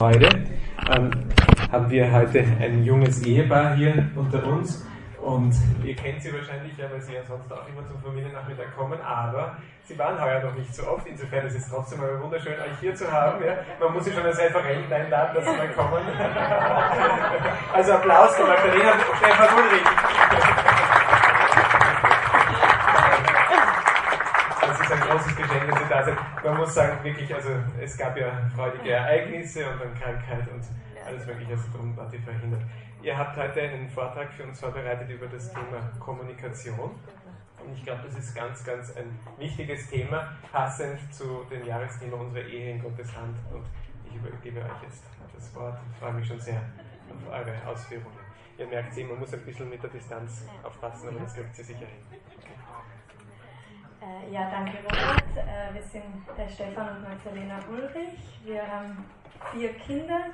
[0.00, 0.28] Heute
[0.90, 1.10] ähm,
[1.72, 4.86] haben wir heute ein junges Ehepaar hier unter uns
[5.20, 9.00] und ihr kennt sie wahrscheinlich ja, weil sie ja sonst auch immer zum Familiennachmittag kommen,
[9.00, 12.78] aber sie waren heuer noch nicht so oft, insofern ist es trotzdem mal wunderschön, euch
[12.80, 13.44] hier zu haben.
[13.44, 13.56] Ja.
[13.80, 16.04] Man muss sich schon als Referent einladen, dass sie mal kommen.
[17.72, 19.82] also Applaus für Magdalena und Stefan Ulrich.
[25.08, 26.18] großes Geschenk, dass Sie da sind.
[26.48, 30.62] Man muss sagen, wirklich, also es gab ja freudige Ereignisse und dann Krankheit und
[31.04, 32.62] alles Mögliche, also darum war die verhindert.
[33.02, 36.92] Ihr habt heute einen Vortrag für uns vorbereitet über das Thema Kommunikation.
[37.62, 42.44] Und ich glaube, das ist ganz, ganz ein wichtiges Thema, passend zu dem Jahresthema unserer
[42.44, 43.36] Ehe in Gottes Hand.
[43.52, 43.66] Und
[44.08, 45.04] ich übergebe euch jetzt
[45.36, 46.62] das Wort und freue mich schon sehr
[47.10, 48.16] auf eure Ausführungen.
[48.56, 51.62] Ihr merkt sie, man muss ein bisschen mit der Distanz aufpassen, aber das kriegt sie
[51.62, 52.18] sicher hin.
[54.00, 55.24] Äh, ja, danke Robert.
[55.36, 56.04] Äh, wir sind
[56.36, 58.38] der Stefan und Magdalena Ulrich.
[58.44, 59.04] Wir haben
[59.52, 60.26] vier Kinder.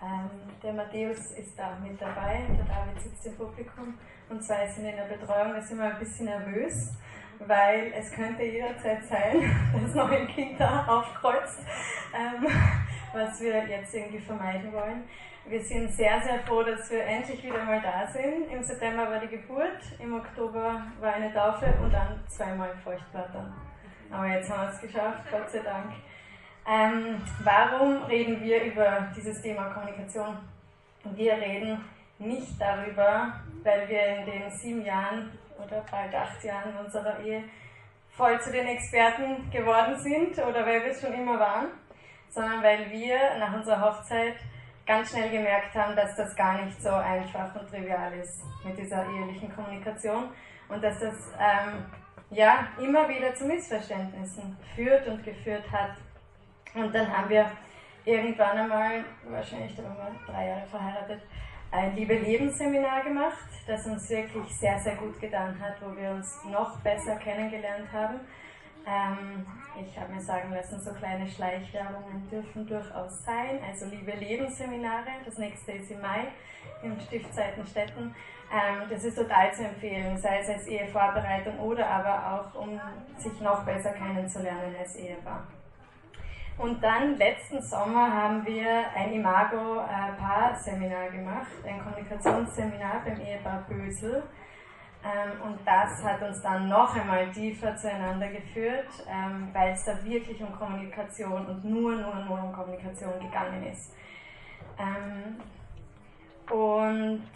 [0.00, 0.30] Ähm,
[0.62, 3.98] der Matthäus ist auch mit dabei, der David sitzt im Publikum
[4.28, 5.54] und zwei sind in der Betreuung.
[5.54, 6.92] Wir sind mal ein bisschen nervös,
[7.40, 11.60] weil es könnte jederzeit sein, dass noch ein Kind da aufkreuzt,
[12.14, 12.46] ähm,
[13.12, 15.02] was wir jetzt irgendwie vermeiden wollen.
[15.48, 18.50] Wir sind sehr, sehr froh, dass wir endlich wieder mal da sind.
[18.50, 23.54] Im September war die Geburt, im Oktober war eine Taufe und dann zweimal Feuchtblätter.
[24.10, 25.92] Aber jetzt haben wir es geschafft, Gott sei Dank.
[26.66, 30.36] Ähm, warum reden wir über dieses Thema Kommunikation?
[31.14, 31.84] Wir reden
[32.18, 35.30] nicht darüber, weil wir in den sieben Jahren
[35.64, 37.44] oder bald acht Jahren unserer Ehe
[38.10, 41.68] voll zu den Experten geworden sind oder weil wir es schon immer waren,
[42.30, 44.34] sondern weil wir nach unserer Hochzeit
[44.86, 49.04] ganz schnell gemerkt haben, dass das gar nicht so einfach und trivial ist mit dieser
[49.04, 50.30] ehelichen Kommunikation
[50.68, 51.84] und dass das ähm,
[52.30, 55.96] ja immer wieder zu Missverständnissen führt und geführt hat.
[56.74, 57.50] Und dann haben wir
[58.04, 61.22] irgendwann einmal, wahrscheinlich da waren wir drei Jahre verheiratet,
[61.72, 66.78] ein Liebe-Leben-Seminar gemacht, das uns wirklich sehr, sehr gut getan hat, wo wir uns noch
[66.80, 68.20] besser kennengelernt haben
[68.86, 69.44] ähm,
[69.80, 73.60] ich habe mir sagen lassen, so kleine Schleichwerbungen dürfen durchaus sein.
[73.66, 76.28] Also liebe Lebensseminare, das nächste ist im Mai
[76.82, 78.14] im Stift Seitenstetten.
[78.52, 82.80] Ähm, das ist total zu empfehlen, sei es als Ehevorbereitung oder aber auch, um
[83.18, 85.46] sich noch besser kennenzulernen als Ehepaar.
[86.58, 94.22] Und dann letzten Sommer haben wir ein Imago-Paar-Seminar gemacht, ein Kommunikationsseminar beim Ehepaar Bösel.
[95.06, 100.02] Ähm, und das hat uns dann noch einmal tiefer zueinander geführt, ähm, weil es da
[100.04, 103.92] wirklich um Kommunikation und nur, nur, nur um Kommunikation gegangen ist.
[104.78, 105.40] Ähm,
[106.50, 107.28] und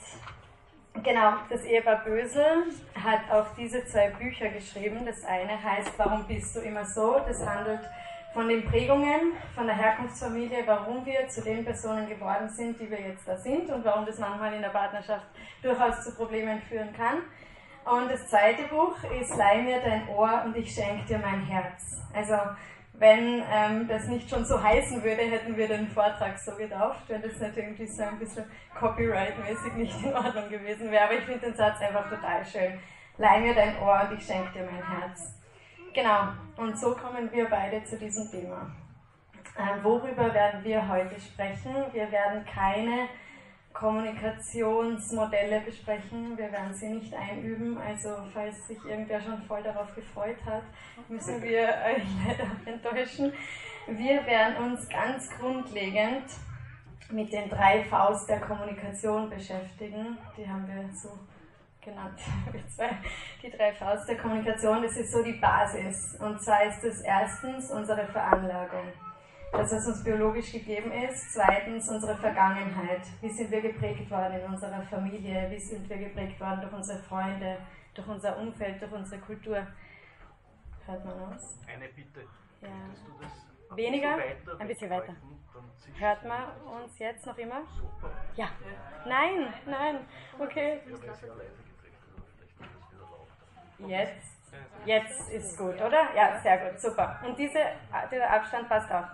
[1.03, 2.65] genau, das Ehepaar Bösel
[2.95, 5.07] hat auch diese zwei Bücher geschrieben.
[5.07, 7.21] Das eine heißt Warum bist du immer so?
[7.27, 7.89] Das handelt
[8.33, 13.01] von den Prägungen, von der Herkunftsfamilie, warum wir zu den Personen geworden sind, die wir
[13.01, 15.27] jetzt da sind und warum das manchmal in der Partnerschaft
[15.63, 17.23] durchaus zu Problemen führen kann.
[17.85, 22.01] Und das zweite Buch ist Leih mir dein Ohr und ich schenke dir mein Herz.
[22.15, 22.35] Also
[22.95, 27.23] wenn ähm, das nicht schon so heißen würde, hätten wir den Vortrag so getauft, wenn
[27.23, 28.45] das nicht irgendwie so ein bisschen
[28.79, 31.05] copyright-mäßig nicht in Ordnung gewesen wäre.
[31.05, 32.79] Aber ich finde den Satz einfach total schön.
[33.17, 35.35] Leih mir dein Ohr und ich schenke dir mein Herz.
[35.95, 38.71] Genau, und so kommen wir beide zu diesem Thema.
[39.59, 41.75] Ähm, worüber werden wir heute sprechen?
[41.93, 43.09] Wir werden keine
[43.73, 46.37] Kommunikationsmodelle besprechen.
[46.37, 50.65] Wir werden sie nicht einüben, also falls sich irgendwer schon voll darauf gefreut hat,
[51.09, 53.33] müssen wir euch leider enttäuschen.
[53.87, 56.25] Wir werden uns ganz grundlegend
[57.11, 60.19] mit den drei Vs der Kommunikation beschäftigen.
[60.37, 61.19] Die haben wir so
[61.81, 62.19] genannt.
[63.43, 66.17] Die drei Vs der Kommunikation, das ist so die Basis.
[66.21, 68.93] Und zwar ist es erstens unsere Veranlagung
[69.53, 71.33] das, was uns biologisch gegeben ist.
[71.33, 73.03] Zweitens unsere Vergangenheit.
[73.21, 75.51] Wie sind wir geprägt worden in unserer Familie?
[75.51, 77.59] Wie sind wir geprägt worden durch unsere Freunde,
[77.95, 79.67] durch unser Umfeld, durch unsere Kultur?
[80.87, 81.59] Hört man uns?
[81.67, 82.27] Eine Bitte.
[82.61, 83.77] Ja.
[83.77, 84.19] Weniger?
[84.59, 85.15] Ein bisschen weiter.
[85.99, 86.43] Hört man
[86.83, 87.63] uns jetzt noch immer?
[88.37, 88.49] Ja.
[89.07, 90.01] Nein, nein.
[90.39, 90.81] Okay.
[93.87, 94.40] Jetzt.
[94.85, 96.09] Jetzt ist gut, oder?
[96.17, 97.21] Ja, sehr gut, super.
[97.25, 97.59] Und diese,
[98.11, 99.05] dieser Abstand passt auch.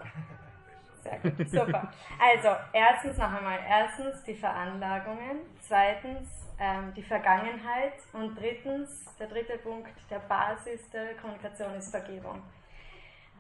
[1.02, 1.92] Sehr gut, super.
[2.18, 6.28] Also, erstens noch einmal, erstens die Veranlagungen, zweitens
[6.58, 12.42] ähm, die Vergangenheit und drittens, der dritte Punkt, der Basis der Kommunikation ist Vergebung.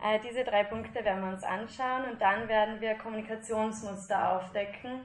[0.02, 5.00] Äh, diese drei Punkte werden wir uns anschauen und dann werden wir Kommunikationsmuster aufdecken,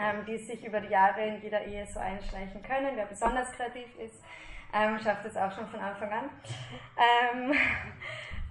[0.00, 2.96] ähm, die sich über die Jahre in jeder Ehe so einschleichen können.
[2.96, 4.22] Wer besonders kreativ ist,
[4.72, 6.30] ähm, schafft es auch schon von Anfang an.
[6.96, 7.52] Ähm,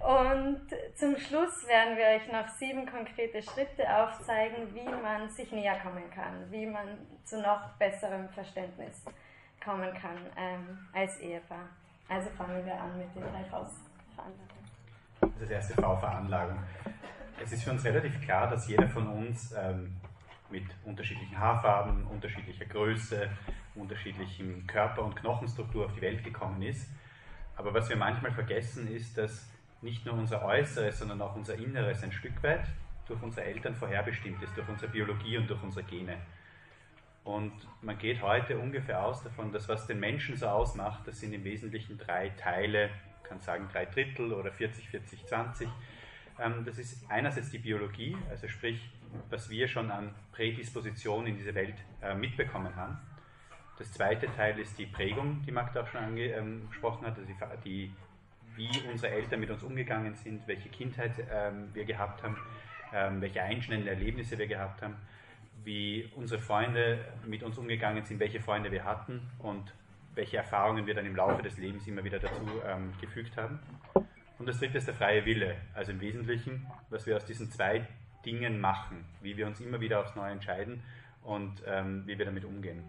[0.00, 0.60] Und
[0.94, 6.08] zum Schluss werden wir euch noch sieben konkrete Schritte aufzeigen, wie man sich näher kommen
[6.14, 6.86] kann, wie man
[7.24, 9.04] zu noch besserem Verständnis
[9.62, 11.68] kommen kann ähm, als Ehepaar.
[12.08, 13.42] Also fangen wir an mit den drei
[15.38, 16.58] ist das erste V-Veranlagung.
[17.42, 19.96] Es ist für uns relativ klar, dass jeder von uns ähm,
[20.50, 23.30] mit unterschiedlichen Haarfarben, unterschiedlicher Größe,
[23.80, 26.88] unterschiedlichem Körper- und Knochenstruktur auf die Welt gekommen ist.
[27.56, 29.48] Aber was wir manchmal vergessen, ist, dass
[29.80, 32.66] nicht nur unser Äußeres, sondern auch unser Inneres ein Stück weit
[33.06, 36.16] durch unsere Eltern vorherbestimmt ist, durch unsere Biologie und durch unsere Gene.
[37.24, 37.52] Und
[37.82, 41.44] man geht heute ungefähr aus davon, dass was den Menschen so ausmacht, das sind im
[41.44, 45.68] Wesentlichen drei Teile, man kann sagen drei Drittel oder 40, 40, 20.
[46.64, 48.80] Das ist einerseits die Biologie, also sprich,
[49.28, 52.96] was wir schon an Prädisposition in diese Welt äh, mitbekommen haben.
[53.78, 57.32] Das zweite Teil ist die Prägung, die Magda auch schon angesprochen hat, also
[57.64, 57.92] die,
[58.56, 62.36] wie unsere Eltern mit uns umgegangen sind, welche Kindheit ähm, wir gehabt haben,
[62.92, 64.96] ähm, welche einschneidenden Erlebnisse wir gehabt haben,
[65.62, 69.72] wie unsere Freunde mit uns umgegangen sind, welche Freunde wir hatten und
[70.14, 73.60] welche Erfahrungen wir dann im Laufe des Lebens immer wieder dazu ähm, gefügt haben.
[74.40, 77.86] Und das dritte ist der freie Wille, also im Wesentlichen, was wir aus diesen zwei
[78.24, 80.82] Dingen machen, wie wir uns immer wieder aufs Neue entscheiden
[81.22, 82.82] und ähm, wie wir damit umgehen.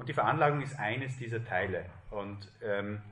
[0.00, 1.84] Und die Veranlagung ist eines dieser Teile.
[2.10, 3.02] Und ähm,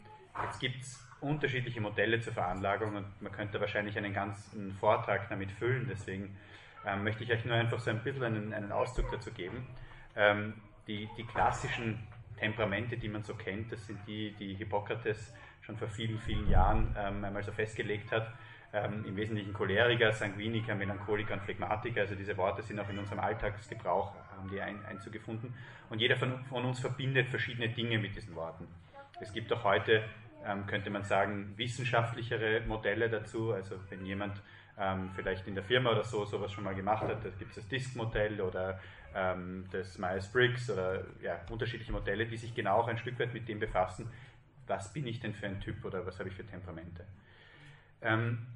[0.44, 5.52] jetzt gibt es unterschiedliche Modelle zur Veranlagung und man könnte wahrscheinlich einen ganzen Vortrag damit
[5.52, 5.87] füllen.
[5.90, 6.35] Deswegen
[6.87, 9.67] ähm, möchte ich euch nur einfach so ein bisschen einen, einen Auszug dazu geben.
[10.17, 10.55] Ähm,
[10.87, 11.99] die, die klassischen
[12.38, 16.96] Temperamente, die man so kennt, das sind die, die Hippokrates schon vor vielen, vielen Jahren
[16.99, 18.32] ähm, einmal so festgelegt hat.
[18.70, 22.03] Ähm, Im Wesentlichen Choleriker, Sanguiniker, Melancholiker und Phlegmatiker.
[22.03, 25.15] Also diese Worte sind auch in unserem Alltagsgebrauch, haben die ein, Einzug.
[25.88, 28.69] Und jeder von, von, uns verbindet verschiedene Dinge mit diesen Worten.
[29.20, 30.05] Es gibt auch heute,
[30.44, 33.53] ähm, könnte man sagen, wissenschaftlichere Modelle dazu.
[33.53, 34.43] Also wenn jemand
[34.79, 37.56] ähm, vielleicht in der Firma oder so sowas schon mal gemacht hat, da gibt es
[37.56, 38.81] das Disk-Modell oder
[39.14, 43.49] ähm, das Myers-Briggs oder ja, unterschiedliche Modelle, die sich genau auch ein Stück weit mit
[43.49, 44.11] dem befassen,
[44.67, 47.05] was bin ich denn für ein Typ oder was habe ich für Temperamente.
[48.03, 48.47] Ähm,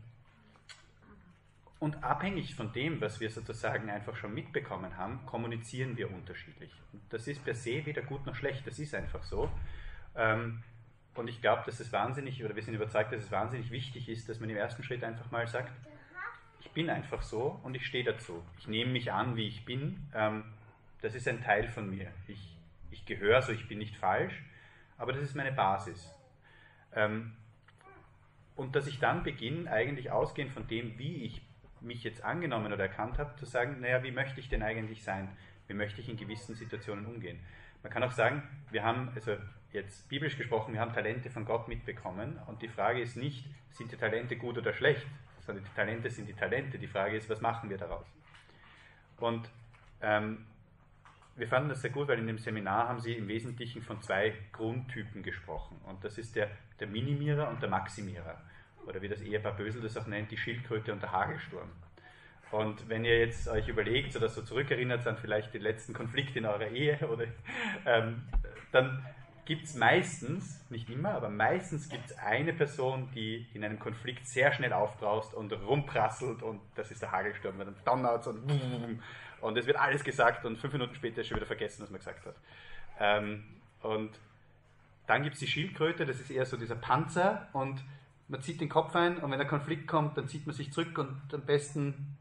[1.83, 6.71] und abhängig von dem, was wir sozusagen einfach schon mitbekommen haben, kommunizieren wir unterschiedlich.
[6.93, 9.51] Und das ist per se weder gut noch schlecht, das ist einfach so.
[10.15, 10.63] Ähm,
[11.17, 14.29] und ich glaube, dass es wahnsinnig, oder wir sind überzeugt, dass es wahnsinnig wichtig ist,
[14.29, 15.73] dass man im ersten Schritt einfach mal sagt,
[16.61, 18.45] ich bin einfach so und ich stehe dazu.
[18.61, 20.07] Ich nehme mich an, wie ich bin.
[20.15, 20.45] Ähm,
[21.01, 22.13] das ist ein Teil von mir.
[22.29, 22.57] Ich,
[22.93, 24.41] ich gehöre so, ich bin nicht falsch,
[24.99, 26.15] aber das ist meine Basis.
[26.95, 27.33] Ähm,
[28.55, 31.43] und dass ich dann beginne, eigentlich ausgehend von dem, wie ich
[31.83, 35.29] mich jetzt angenommen oder erkannt habe, zu sagen, naja, wie möchte ich denn eigentlich sein?
[35.67, 37.41] Wie möchte ich in gewissen Situationen umgehen?
[37.83, 39.37] Man kann auch sagen, wir haben, also
[39.73, 43.91] jetzt biblisch gesprochen, wir haben Talente von Gott mitbekommen und die Frage ist nicht, sind
[43.91, 45.07] die Talente gut oder schlecht,
[45.41, 46.79] sondern die Talente sind die Talente.
[46.79, 48.07] Die Frage ist, was machen wir daraus?
[49.19, 49.49] Und
[50.01, 50.47] ähm,
[51.37, 54.35] wir fanden das sehr gut, weil in dem Seminar haben sie im Wesentlichen von zwei
[54.53, 55.81] Grundtypen gesprochen.
[55.85, 58.41] Und das ist der, der Minimierer und der Maximierer
[58.87, 61.71] oder wie das Ehepaar Bösel das auch nennt, die Schildkröte und der Hagelsturm.
[62.51, 66.45] Und wenn ihr jetzt euch überlegt oder so zurückerinnert an vielleicht den letzten Konflikt in
[66.45, 67.25] eurer Ehe, oder,
[67.87, 68.23] ähm,
[68.73, 69.05] dann
[69.45, 74.27] gibt es meistens, nicht immer, aber meistens gibt es eine Person, die in einem Konflikt
[74.27, 79.01] sehr schnell aufbraust und rumprasselt und das ist der Hagelsturm, weil dann donnert und
[79.41, 81.99] und es wird alles gesagt und fünf Minuten später ist schon wieder vergessen, was man
[81.99, 82.37] gesagt hat.
[83.01, 83.43] Ähm,
[83.83, 84.11] und
[85.09, 87.83] dann gibt es die Schildkröte, das ist eher so dieser Panzer und
[88.29, 90.97] man zieht den Kopf ein und wenn der Konflikt kommt, dann zieht man sich zurück
[90.99, 92.17] und am besten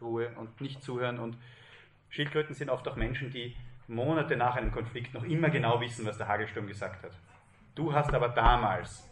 [0.00, 1.18] Ruhe und nicht zuhören.
[1.18, 1.36] Und
[2.10, 3.56] Schildkröten sind oft auch Menschen, die
[3.88, 7.12] Monate nach einem Konflikt noch immer genau wissen, was der Hagelsturm gesagt hat.
[7.74, 9.08] Du hast aber damals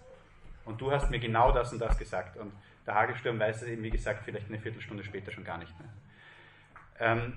[0.65, 2.37] und du hast mir genau das und das gesagt.
[2.37, 2.53] Und
[2.87, 5.89] der Hagelsturm weiß es eben, wie gesagt, vielleicht eine Viertelstunde später schon gar nicht mehr.
[7.01, 7.35] Ähm,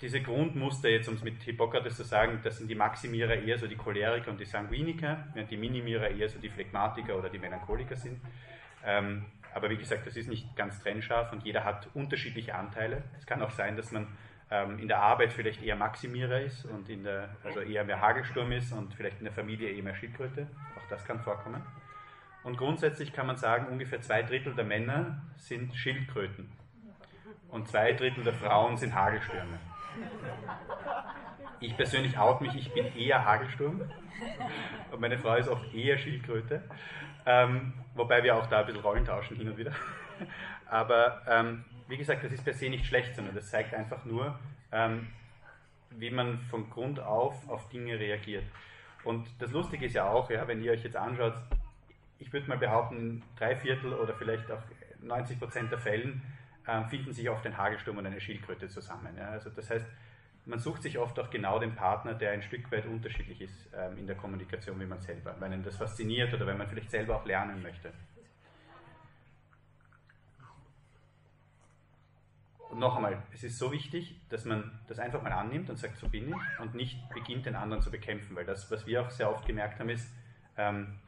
[0.00, 3.66] diese Grundmuster, jetzt um es mit Hippokrates zu sagen, das sind die Maximierer eher so
[3.66, 7.96] die Choleriker und die Sanguiniker, während die Minimierer eher so die Phlegmatiker oder die Melancholiker
[7.96, 8.18] sind.
[8.84, 13.02] Ähm, aber wie gesagt, das ist nicht ganz trennscharf und jeder hat unterschiedliche Anteile.
[13.18, 14.06] Es kann auch sein, dass man
[14.50, 18.52] ähm, in der Arbeit vielleicht eher Maximierer ist und in der, also eher mehr Hagelsturm
[18.52, 20.46] ist und vielleicht in der Familie eher mehr Schildkröte.
[20.76, 21.62] Auch das kann vorkommen.
[22.42, 26.50] Und grundsätzlich kann man sagen, ungefähr zwei Drittel der Männer sind Schildkröten
[27.48, 29.58] und zwei Drittel der Frauen sind Hagelstürme.
[31.60, 33.82] Ich persönlich out mich, ich bin eher Hagelsturm
[34.90, 36.62] und meine Frau ist oft eher Schildkröte,
[37.26, 39.72] ähm, wobei wir auch da ein bisschen Rollen tauschen hin und wieder.
[40.66, 44.38] Aber ähm, wie gesagt, das ist per se nicht schlecht, sondern das zeigt einfach nur,
[44.72, 45.08] ähm,
[45.90, 48.44] wie man von Grund auf auf Dinge reagiert.
[49.04, 51.34] Und das Lustige ist ja auch, ja, wenn ihr euch jetzt anschaut,
[52.18, 54.62] ich würde mal behaupten, drei Viertel oder vielleicht auch
[55.02, 56.22] 90 Prozent der Fällen
[56.88, 59.18] finden sich oft ein Hagelsturm und eine Schildkröte zusammen.
[59.18, 59.86] Also das heißt,
[60.46, 63.98] man sucht sich oft auch genau den Partner, der ein Stück weit unterschiedlich ist ähm,
[63.98, 67.16] in der Kommunikation wie man selber, wenn ihn das fasziniert oder wenn man vielleicht selber
[67.16, 67.92] auch lernen möchte.
[72.70, 75.98] Und noch einmal, es ist so wichtig, dass man das einfach mal annimmt und sagt,
[75.98, 79.10] so bin ich und nicht beginnt, den anderen zu bekämpfen, weil das, was wir auch
[79.10, 80.08] sehr oft gemerkt haben, ist,
[80.56, 81.00] ähm,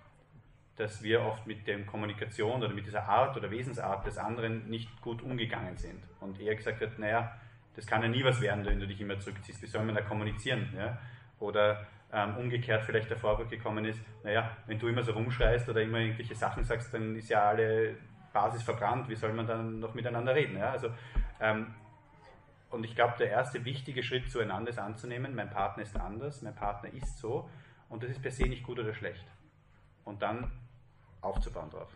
[0.76, 5.00] dass wir oft mit der Kommunikation oder mit dieser Art oder Wesensart des anderen nicht
[5.02, 7.32] gut umgegangen sind und er gesagt hat, naja,
[7.74, 10.02] das kann ja nie was werden, wenn du dich immer zurückziehst, wie soll man da
[10.02, 10.72] kommunizieren?
[10.76, 10.98] Ja?
[11.38, 15.82] Oder ähm, umgekehrt vielleicht der Vorwurf gekommen ist, naja, wenn du immer so rumschreist oder
[15.82, 17.96] immer irgendwelche Sachen sagst, dann ist ja alle
[18.32, 20.56] Basis verbrannt, wie soll man dann noch miteinander reden?
[20.56, 20.70] Ja?
[20.70, 20.88] Also
[21.40, 21.74] ähm,
[22.70, 26.54] und ich glaube, der erste wichtige Schritt zueinander ist anzunehmen, mein Partner ist anders, mein
[26.54, 27.48] Partner ist so
[27.90, 29.26] und das ist per se nicht gut oder schlecht.
[30.04, 30.50] Und dann
[31.22, 31.88] aufzubauen drauf.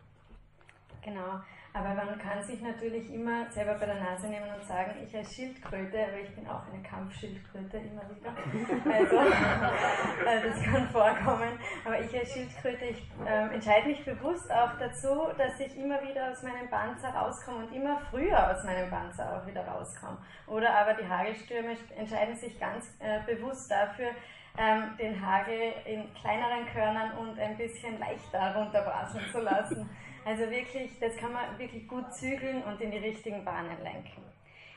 [1.02, 1.40] Genau,
[1.72, 5.34] aber man kann sich natürlich immer selber bei der Nase nehmen und sagen, ich als
[5.34, 8.32] Schildkröte, aber ich bin auch eine Kampfschildkröte immer wieder.
[8.96, 11.58] Also, also das kann vorkommen.
[11.84, 16.30] Aber ich als Schildkröte, ich äh, entscheide mich bewusst auch dazu, dass ich immer wieder
[16.30, 20.16] aus meinem Panzer rauskomme und immer früher aus meinem Panzer auch wieder rauskomme.
[20.46, 24.08] Oder aber die Hagelstürme entscheiden sich ganz äh, bewusst dafür,
[24.58, 29.88] ähm, den Hagel in kleineren Körnern und ein bisschen leichter runterbraseln zu lassen.
[30.26, 34.26] Also wirklich, das kann man wirklich gut zügeln und in die richtigen Bahnen lenken.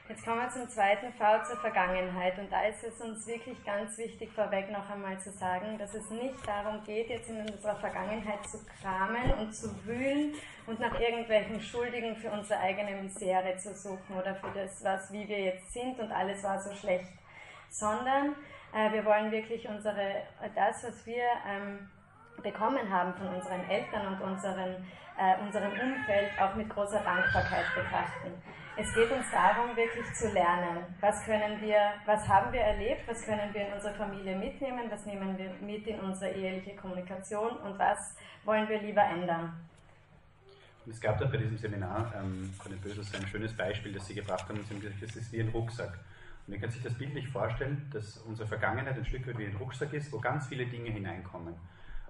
[0.09, 2.39] Jetzt kommen wir zum zweiten V, zur Vergangenheit.
[2.39, 6.09] Und da ist es uns wirklich ganz wichtig, vorweg noch einmal zu sagen, dass es
[6.09, 10.33] nicht darum geht, jetzt in unserer Vergangenheit zu kramen und zu wühlen
[10.65, 15.27] und nach irgendwelchen Schuldigen für unsere eigene Misere zu suchen oder für das, was, wie
[15.27, 17.11] wir jetzt sind und alles war so schlecht.
[17.69, 18.35] Sondern
[18.73, 20.23] äh, wir wollen wirklich unsere,
[20.55, 21.89] das, was wir ähm,
[22.41, 24.85] bekommen haben von unseren Eltern und unseren
[25.19, 28.31] äh, unserem Umfeld auch mit großer Dankbarkeit betrachten.
[28.77, 30.85] Es geht uns darum, wirklich zu lernen.
[31.01, 35.05] Was können wir, was haben wir erlebt, was können wir in unsere Familie mitnehmen, was
[35.05, 39.53] nehmen wir mit in unsere eheliche Kommunikation und was wollen wir lieber ändern.
[40.85, 44.07] Und es gab da bei diesem Seminar ähm, von den Böses ein schönes Beispiel, das
[44.07, 44.63] Sie gebracht haben.
[44.63, 45.99] Sie haben gesagt, das ist wie ein Rucksack.
[46.49, 49.55] Und ihr könnt sich das bildlich vorstellen, dass unsere Vergangenheit ein Stück weit wie ein
[49.57, 51.53] Rucksack ist, wo ganz viele Dinge hineinkommen.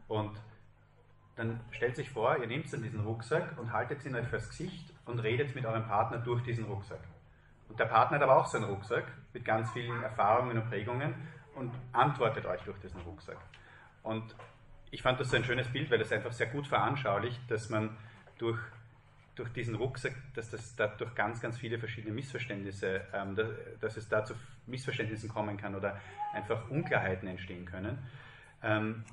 [0.07, 0.31] Und
[1.35, 4.93] dann stellt sich vor, ihr nehmt dann diesen Rucksack und haltet ihn euch fürs Gesicht
[5.03, 7.01] und redet mit eurem Partner durch diesen Rucksack.
[7.67, 11.13] Und der Partner hat aber auch so einen Rucksack mit ganz vielen Erfahrungen und Prägungen
[11.55, 13.39] und antwortet euch durch diesen Rucksack.
[14.03, 14.33] Und
[14.89, 17.97] ich fand das so ein schönes Bild, weil es einfach sehr gut veranschaulicht, dass man
[18.37, 18.57] durch,
[19.39, 23.47] durch diesen Rucksack, dass das da durch ganz, ganz viele verschiedene Missverständnisse, ähm, dass,
[23.79, 24.35] dass, es da zu
[24.67, 25.99] Missverständnissen kommen kann oder
[26.33, 27.97] einfach Unklarheiten entstehen können.
[28.61, 29.03] Ähm,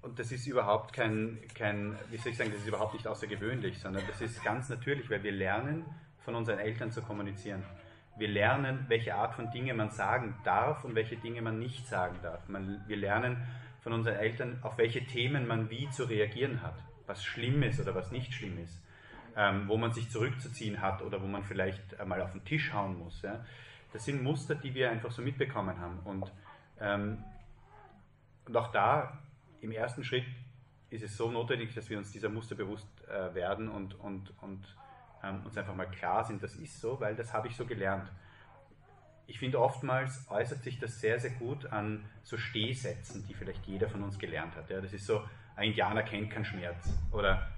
[0.00, 3.78] und das ist überhaupt kein, kein, wie soll ich sagen, das ist überhaupt nicht außergewöhnlich,
[3.78, 5.84] sondern das ist ganz natürlich, weil wir lernen,
[6.20, 7.64] von unseren Eltern zu kommunizieren.
[8.16, 12.16] Wir lernen, welche Art von Dinge man sagen darf und welche Dinge man nicht sagen
[12.22, 12.48] darf.
[12.48, 13.42] Man, wir lernen
[13.80, 16.74] von unseren Eltern, auf welche Themen man wie zu reagieren hat,
[17.08, 18.78] was schlimm ist oder was nicht schlimm ist,
[19.36, 22.98] ähm, wo man sich zurückzuziehen hat oder wo man vielleicht einmal auf den Tisch hauen
[22.98, 23.22] muss.
[23.22, 23.44] Ja.
[23.92, 25.98] Das sind Muster, die wir einfach so mitbekommen haben.
[26.04, 26.30] Und,
[26.80, 27.24] ähm,
[28.46, 29.18] und auch da
[29.60, 30.26] im ersten Schritt
[30.90, 34.76] ist es so notwendig, dass wir uns dieser Muster bewusst äh, werden und, und, und
[35.22, 38.10] ähm, uns einfach mal klar sind, das ist so, weil das habe ich so gelernt.
[39.26, 43.88] Ich finde, oftmals äußert sich das sehr, sehr gut an so Stehsätzen, die vielleicht jeder
[43.88, 44.70] von uns gelernt hat.
[44.70, 45.22] Ja, das ist so,
[45.58, 46.88] ein Indianer kennt keinen Schmerz.
[47.10, 47.48] Oder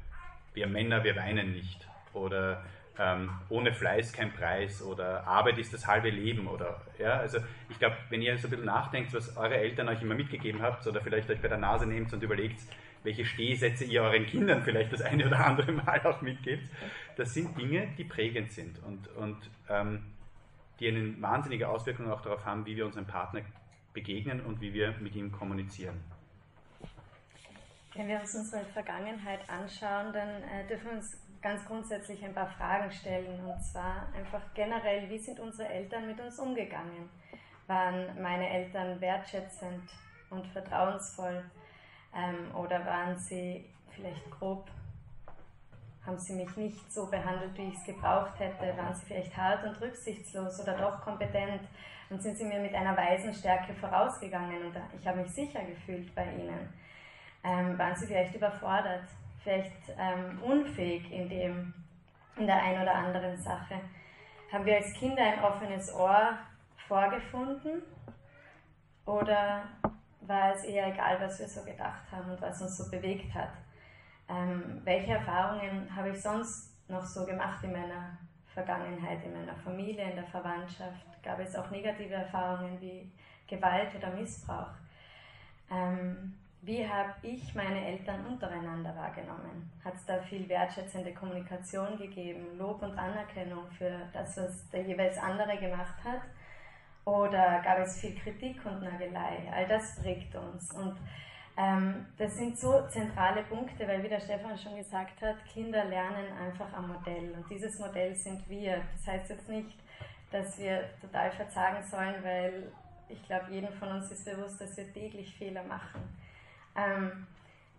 [0.55, 1.87] wir Männer, wir weinen nicht.
[2.13, 2.65] Oder
[2.99, 4.83] ähm, ohne Fleiß kein Preis.
[4.83, 6.49] Oder Arbeit ist das halbe Leben.
[6.49, 7.39] Oder ja, also
[7.69, 10.87] ich glaube, wenn ihr so ein bisschen nachdenkt, was eure Eltern euch immer mitgegeben habt
[10.87, 12.61] oder vielleicht euch bei der Nase nehmt und überlegt,
[13.03, 16.69] welche Stehsätze ihr euren Kindern vielleicht das eine oder andere Mal auch mitgebt,
[17.17, 18.79] das sind Dinge, die prägend sind.
[18.83, 19.39] Und, und
[19.69, 20.03] ähm,
[20.81, 23.43] die eine wahnsinnige Auswirkung auch darauf haben, wie wir unserem Partner
[23.93, 26.01] begegnen und wie wir mit ihm kommunizieren.
[27.95, 32.47] Wenn wir uns unsere Vergangenheit anschauen, dann äh, dürfen wir uns ganz grundsätzlich ein paar
[32.47, 33.45] Fragen stellen.
[33.45, 37.09] Und zwar einfach generell, wie sind unsere Eltern mit uns umgegangen?
[37.67, 39.83] Waren meine Eltern wertschätzend
[40.31, 41.45] und vertrauensvoll?
[42.15, 44.71] Ähm, oder waren sie vielleicht grob?
[46.07, 48.77] Haben sie mich nicht so behandelt, wie ich es gebraucht hätte?
[48.77, 51.63] Waren sie vielleicht hart und rücksichtslos oder doch kompetent?
[52.09, 54.67] Und sind sie mir mit einer weisen Stärke vorausgegangen?
[54.67, 56.80] Und ich habe mich sicher gefühlt bei ihnen.
[57.43, 59.05] Ähm, waren sie vielleicht überfordert?
[59.43, 61.73] vielleicht ähm, unfähig in, dem,
[62.37, 63.81] in der einen oder anderen Sache.
[64.53, 66.37] Haben wir als Kinder ein offenes Ohr
[66.87, 67.81] vorgefunden
[69.07, 69.63] oder
[70.21, 73.49] war es eher egal, was wir so gedacht haben und was uns so bewegt hat?
[74.31, 78.17] ähm, welche Erfahrungen habe ich sonst noch so gemacht in meiner
[78.55, 81.07] Vergangenheit, in meiner Familie, in der Verwandtschaft?
[81.23, 83.11] Gab es auch negative Erfahrungen wie
[83.47, 84.71] Gewalt oder Missbrauch?
[85.71, 89.71] Ähm, wie habe ich meine Eltern untereinander wahrgenommen?
[89.83, 95.17] Hat es da viel wertschätzende Kommunikation gegeben, Lob und Anerkennung für das, was der jeweils
[95.17, 96.21] andere gemacht hat?
[97.07, 99.51] Oder gab es viel Kritik und Nagelei?
[99.53, 100.71] All das prägt uns.
[100.75, 100.97] Und
[101.57, 106.27] ähm, das sind so zentrale Punkte, weil, wie der Stefan schon gesagt hat, Kinder lernen
[106.39, 107.33] einfach am Modell.
[107.33, 108.83] Und dieses Modell sind wir.
[108.97, 109.79] Das heißt jetzt nicht,
[110.31, 112.71] dass wir total verzagen sollen, weil
[113.09, 116.01] ich glaube, jedem von uns ist bewusst, dass wir täglich Fehler machen.
[116.77, 117.27] Ähm,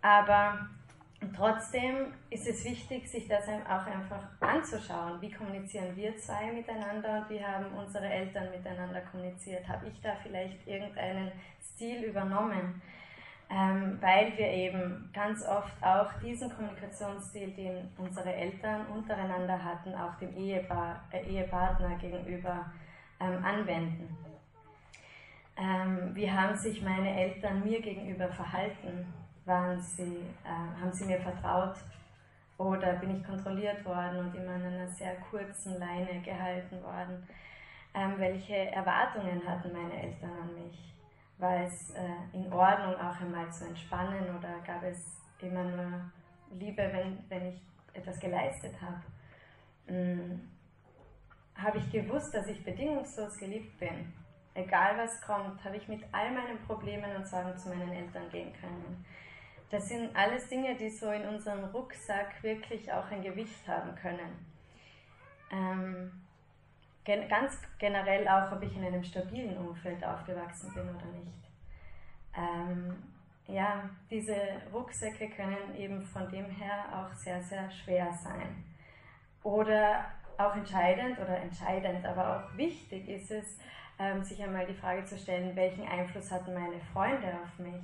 [0.00, 0.68] aber
[1.36, 5.20] trotzdem ist es wichtig, sich das auch einfach anzuschauen.
[5.20, 9.66] Wie kommunizieren wir zwei miteinander und wie haben unsere Eltern miteinander kommuniziert?
[9.68, 11.30] Habe ich da vielleicht irgendeinen
[11.62, 12.82] Stil übernommen?
[13.54, 20.14] Ähm, weil wir eben ganz oft auch diesen Kommunikationsstil, den unsere Eltern untereinander hatten, auch
[20.14, 22.72] dem Ehepaar, äh, Ehepartner gegenüber
[23.20, 24.16] ähm, anwenden.
[25.56, 29.06] Ähm, wie haben sich meine Eltern mir gegenüber verhalten?
[29.44, 31.76] Waren sie, äh, haben sie mir vertraut
[32.58, 37.26] oder bin ich kontrolliert worden und immer an einer sehr kurzen Leine gehalten worden?
[37.94, 40.94] Ähm, welche Erwartungen hatten meine Eltern an mich?
[41.38, 46.12] War es äh, in Ordnung, auch einmal zu entspannen oder gab es immer nur
[46.58, 47.60] Liebe, wenn, wenn ich
[47.92, 49.02] etwas geleistet habe?
[49.86, 50.48] Hm.
[51.54, 54.12] Habe ich gewusst, dass ich bedingungslos geliebt bin?
[54.54, 58.52] Egal was kommt, habe ich mit all meinen Problemen und Sorgen zu meinen Eltern gehen
[58.60, 59.04] können.
[59.70, 64.46] Das sind alles Dinge, die so in unserem Rucksack wirklich auch ein Gewicht haben können.
[65.50, 66.12] Ähm,
[67.04, 71.50] gen ganz generell auch, ob ich in einem stabilen Umfeld aufgewachsen bin oder nicht.
[72.36, 73.02] Ähm,
[73.46, 74.36] ja, diese
[74.72, 78.64] Rucksäcke können eben von dem her auch sehr, sehr schwer sein.
[79.42, 80.04] Oder
[80.38, 83.58] auch entscheidend oder entscheidend, aber auch wichtig ist es,
[84.02, 87.82] ähm, sich einmal die Frage zu stellen, welchen Einfluss hatten meine Freunde auf mich?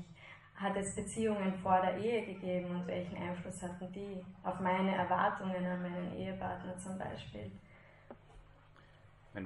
[0.57, 5.64] Hat es Beziehungen vor der Ehe gegeben und welchen Einfluss hatten die auf meine Erwartungen
[5.64, 7.50] an meinen Ehepartner zum Beispiel?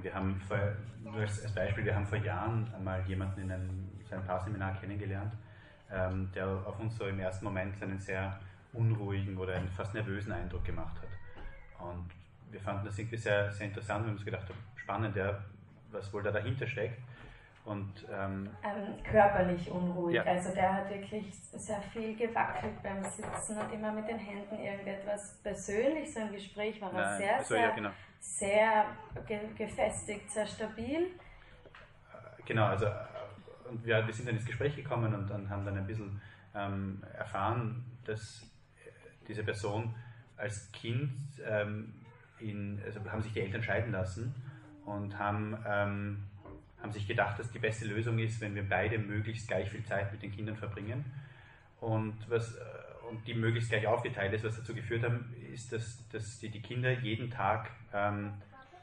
[0.01, 0.57] wir haben vor,
[1.15, 5.33] als Beispiel, wir haben vor Jahren einmal jemanden in einem, seinem Paarseminar kennengelernt,
[5.91, 8.39] ähm, der auf uns so im ersten Moment einen sehr
[8.71, 11.87] unruhigen oder einen fast nervösen Eindruck gemacht hat.
[11.87, 12.09] Und
[12.49, 15.43] wir fanden das irgendwie sehr, sehr interessant und haben uns gedacht, spannend, der
[15.93, 16.99] was wohl da dahinter steckt.
[17.65, 20.15] Und, ähm, ähm, körperlich unruhig.
[20.15, 20.23] Ja.
[20.23, 25.39] Also der hat wirklich sehr viel gewackelt beim Sitzen und immer mit den Händen irgendetwas
[25.41, 26.13] persönlich.
[26.13, 27.89] So im Gespräch war er sehr, also, sehr, ja, genau.
[28.19, 28.85] sehr
[29.25, 31.07] ge gefestigt, sehr stabil.
[32.45, 32.87] Genau, also
[33.69, 36.21] und wir, wir sind dann ins Gespräch gekommen und dann haben dann ein bisschen
[36.53, 38.45] ähm, erfahren, dass
[39.27, 39.95] diese Person
[40.35, 41.13] als Kind
[41.47, 41.93] ähm,
[42.39, 44.35] in, also haben sich die Eltern scheiden lassen
[44.85, 46.23] und haben, ähm,
[46.81, 50.11] haben sich gedacht, dass die beste Lösung ist, wenn wir beide möglichst gleich viel Zeit
[50.11, 51.05] mit den Kindern verbringen.
[51.79, 52.59] Und, was, äh,
[53.09, 55.13] und die möglichst gleich aufgeteilt ist, was dazu geführt hat,
[55.53, 58.33] ist, dass, dass die, die Kinder jeden Tag ähm,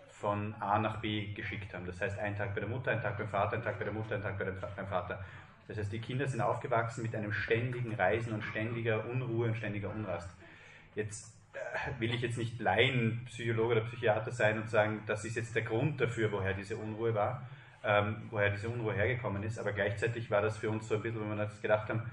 [0.08, 1.86] von A nach B geschickt haben.
[1.86, 3.94] Das heißt, ein Tag bei der Mutter, ein Tag beim Vater, ein Tag bei der
[3.94, 5.24] Mutter, ein Tag bei dem, beim Vater.
[5.66, 9.88] Das heißt, die Kinder sind aufgewachsen mit einem ständigen Reisen und ständiger Unruhe und ständiger
[9.90, 10.28] Unrast.
[10.94, 11.32] Jetzt
[11.98, 16.00] will ich jetzt nicht Laienpsychologe oder Psychiater sein und sagen, das ist jetzt der Grund
[16.00, 17.48] dafür, woher diese Unruhe war,
[17.84, 21.20] ähm, woher diese Unruhe hergekommen ist, aber gleichzeitig war das für uns so ein bisschen,
[21.20, 22.10] wo wir uns gedacht haben,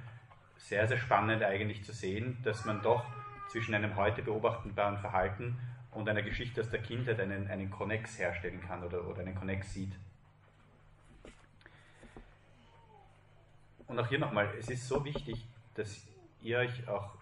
[0.57, 3.05] sehr, sehr spannend eigentlich zu sehen, dass man doch
[3.49, 5.57] zwischen einem heute beobachtbaren Verhalten
[5.91, 9.73] und einer Geschichte aus der Kindheit einen, einen Konnex herstellen kann oder, oder einen Konnex
[9.73, 9.93] sieht.
[13.87, 16.05] Und auch hier nochmal, es ist so wichtig, dass
[16.41, 17.15] ihr euch auch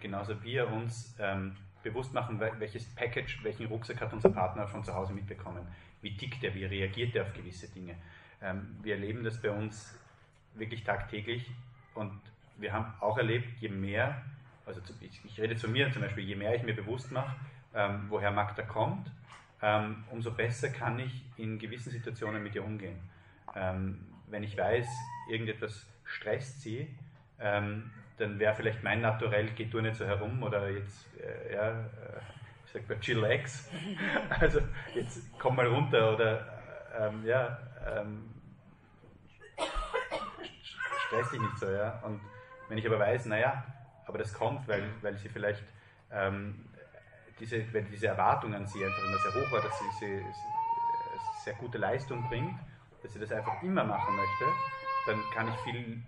[0.00, 4.94] genauso wir uns ähm, bewusst machen, welches Package, welchen Rucksack hat unser Partner von zu
[4.94, 5.66] Hause mitbekommen.
[6.02, 7.96] Wie tickt er, wie reagiert er auf gewisse Dinge.
[8.42, 9.98] Ähm, wir erleben das bei uns
[10.54, 11.50] wirklich tagtäglich
[11.94, 12.12] und
[12.56, 14.22] wir haben auch erlebt, je mehr,
[14.66, 17.34] also ich, ich rede zu mir zum Beispiel, je mehr ich mir bewusst mache,
[17.74, 19.10] ähm, woher Magda kommt,
[19.62, 22.98] ähm, umso besser kann ich in gewissen Situationen mit ihr umgehen.
[23.54, 24.88] Ähm, wenn ich weiß,
[25.30, 26.88] irgendetwas stresst sie,
[27.38, 31.70] ähm, dann wäre vielleicht mein Naturell, geht du nicht so herum oder jetzt, äh, ja,
[31.70, 32.20] äh,
[32.66, 33.70] ich sag mal, chillax.
[34.40, 34.60] also
[34.94, 36.46] jetzt komm mal runter oder,
[36.98, 38.30] ähm, ja, ähm,
[41.06, 41.98] stress dich nicht so, ja.
[42.04, 42.20] Und
[42.68, 43.64] wenn ich aber weiß, naja,
[44.06, 45.64] aber das kommt, weil, weil sie vielleicht
[46.12, 46.68] ähm,
[47.38, 51.44] diese, weil diese Erwartung an sie einfach immer sehr hoch war, dass sie, sie, sie
[51.44, 52.58] sehr gute Leistung bringt,
[53.02, 54.44] dass sie das einfach immer machen möchte,
[55.06, 56.02] dann kann ich viel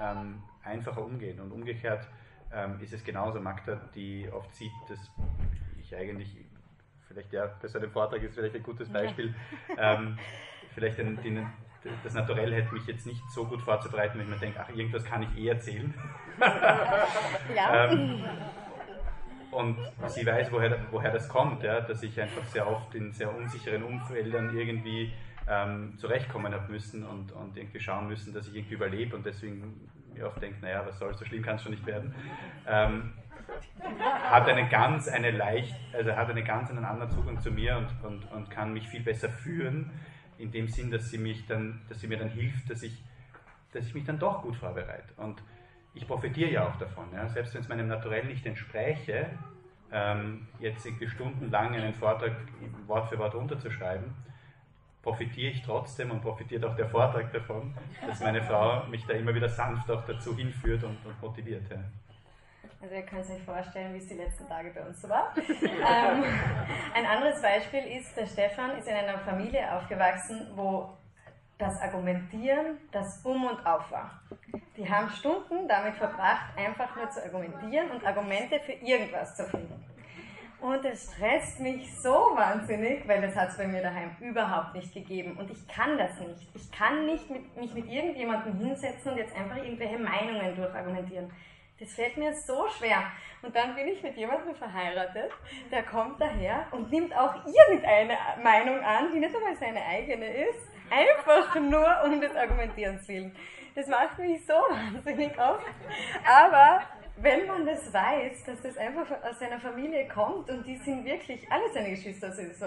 [0.00, 1.40] ähm, einfacher umgehen.
[1.40, 2.06] Und umgekehrt,
[2.52, 4.98] ähm, ist es genauso Magda, die oft sieht, dass
[5.80, 6.36] ich eigentlich,
[7.08, 9.34] vielleicht ja, bei so einem Vortrag ist vielleicht ein gutes Beispiel,
[9.78, 10.18] ähm,
[10.74, 11.46] vielleicht den, den,
[12.04, 15.04] das Naturell hätte mich jetzt nicht so gut vorzubereiten, wenn ich mir denke, ach, irgendwas
[15.04, 15.92] kann ich eh erzählen.
[17.54, 17.90] ja.
[17.90, 18.22] ähm,
[19.50, 23.34] und sie weiß, woher, woher das kommt, ja, dass ich einfach sehr oft in sehr
[23.34, 25.12] unsicheren Umfeldern irgendwie
[25.46, 29.90] ähm, zurechtkommen habe müssen und, und irgendwie schauen müssen, dass ich irgendwie überlebe und deswegen
[30.14, 32.14] mir oft denke, naja, was soll, so schlimm kann es schon nicht werden.
[32.66, 33.12] Ähm,
[34.02, 38.04] hat einen ganz, eine leicht, also hat einen ganz einen anderen Zugang zu mir und,
[38.04, 39.90] und, und kann mich viel besser führen,
[40.38, 43.02] in dem Sinn, dass sie mich dann, dass sie mir dann hilft, dass ich,
[43.72, 45.12] dass ich mich dann doch gut vorbereite.
[45.16, 45.42] Und
[45.94, 47.06] ich profitiere ja auch davon.
[47.12, 47.28] Ja?
[47.28, 49.30] Selbst wenn es meinem Naturell nicht entspräche,
[49.92, 52.32] ähm, jetzt stundenlang einen Vortrag
[52.86, 54.14] Wort für Wort runterzuschreiben,
[55.02, 57.74] profitiere ich trotzdem und profitiert auch der Vortrag davon,
[58.06, 61.68] dass meine Frau mich da immer wieder sanft auch dazu hinführt und, und motiviert.
[61.70, 61.78] Ja.
[62.80, 65.32] Also ihr könnt euch vorstellen, wie es die letzten Tage bei uns so war.
[65.36, 66.24] ähm,
[66.94, 70.90] ein anderes Beispiel ist, der Stefan ist in einer Familie aufgewachsen, wo
[71.58, 74.20] das Argumentieren das Um und Auf war.
[74.76, 79.84] Die haben Stunden damit verbracht, einfach nur zu argumentieren und Argumente für irgendwas zu finden.
[80.62, 84.94] Und es stresst mich so wahnsinnig, weil das hat es bei mir daheim überhaupt nicht
[84.94, 85.36] gegeben.
[85.36, 86.48] Und ich kann das nicht.
[86.54, 91.32] Ich kann nicht mit, mich mit irgendjemandem hinsetzen und jetzt einfach irgendwelche Meinungen durchargumentieren.
[91.80, 93.02] Das fällt mir so schwer.
[93.42, 95.32] Und dann bin ich mit jemandem verheiratet,
[95.72, 100.60] der kommt daher und nimmt auch irgendeine Meinung an, die nicht einmal seine eigene ist,
[100.90, 103.34] einfach nur um des Argumentierens willen.
[103.74, 105.66] Das macht mich so wahnsinnig oft.
[106.24, 106.82] Aber
[107.16, 111.50] wenn man das weiß, dass das einfach aus seiner Familie kommt und die sind wirklich,
[111.50, 112.66] alle seine Geschwister sind so,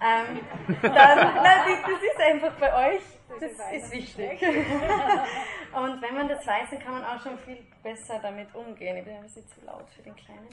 [0.00, 0.40] ähm,
[0.82, 3.02] dann, nein, das ist einfach bei euch,
[3.40, 4.42] das ist wichtig.
[5.72, 8.96] und wenn man das weiß, dann kann man auch schon viel besser damit umgehen.
[8.96, 10.48] Ich bin ein bisschen zu laut für den Kleinen.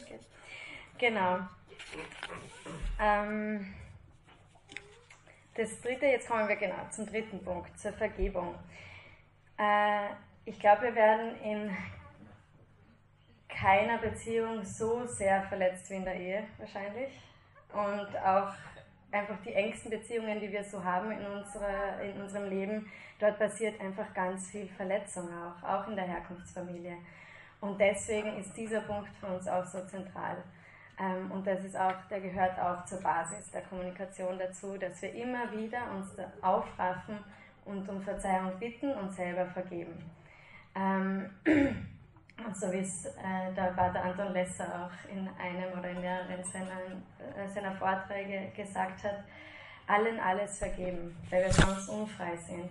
[0.98, 1.40] Genau.
[3.00, 3.74] Ähm,
[5.56, 8.56] das dritte, jetzt kommen wir genau zum dritten Punkt, zur Vergebung.
[9.58, 10.10] Äh,
[10.46, 11.78] ich glaube, wir werden in
[13.60, 17.20] keiner Beziehung so sehr verletzt wie in der Ehe wahrscheinlich.
[17.72, 18.54] Und auch
[19.12, 23.80] einfach die engsten Beziehungen, die wir so haben in, unserer, in unserem Leben, dort passiert
[23.80, 26.98] einfach ganz viel Verletzung auch, auch in der Herkunftsfamilie.
[27.62, 30.44] Und deswegen ist dieser Punkt für uns auch so zentral.
[31.00, 35.14] Ähm, und das ist auch, der gehört auch zur Basis der Kommunikation dazu, dass wir
[35.14, 37.20] immer wieder uns aufraffen
[37.66, 40.12] und um Verzeihung bitten und selber vergeben.
[42.44, 46.44] Und so wie es äh, der Pater Anton Lesser auch in einem oder in mehreren
[46.44, 46.82] seiner,
[47.38, 49.24] äh, seiner Vorträge gesagt hat,
[49.88, 52.70] allen alles vergeben, weil wir sonst unfrei sind.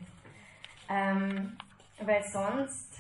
[0.88, 1.56] Ähm,
[2.00, 2.98] weil sonst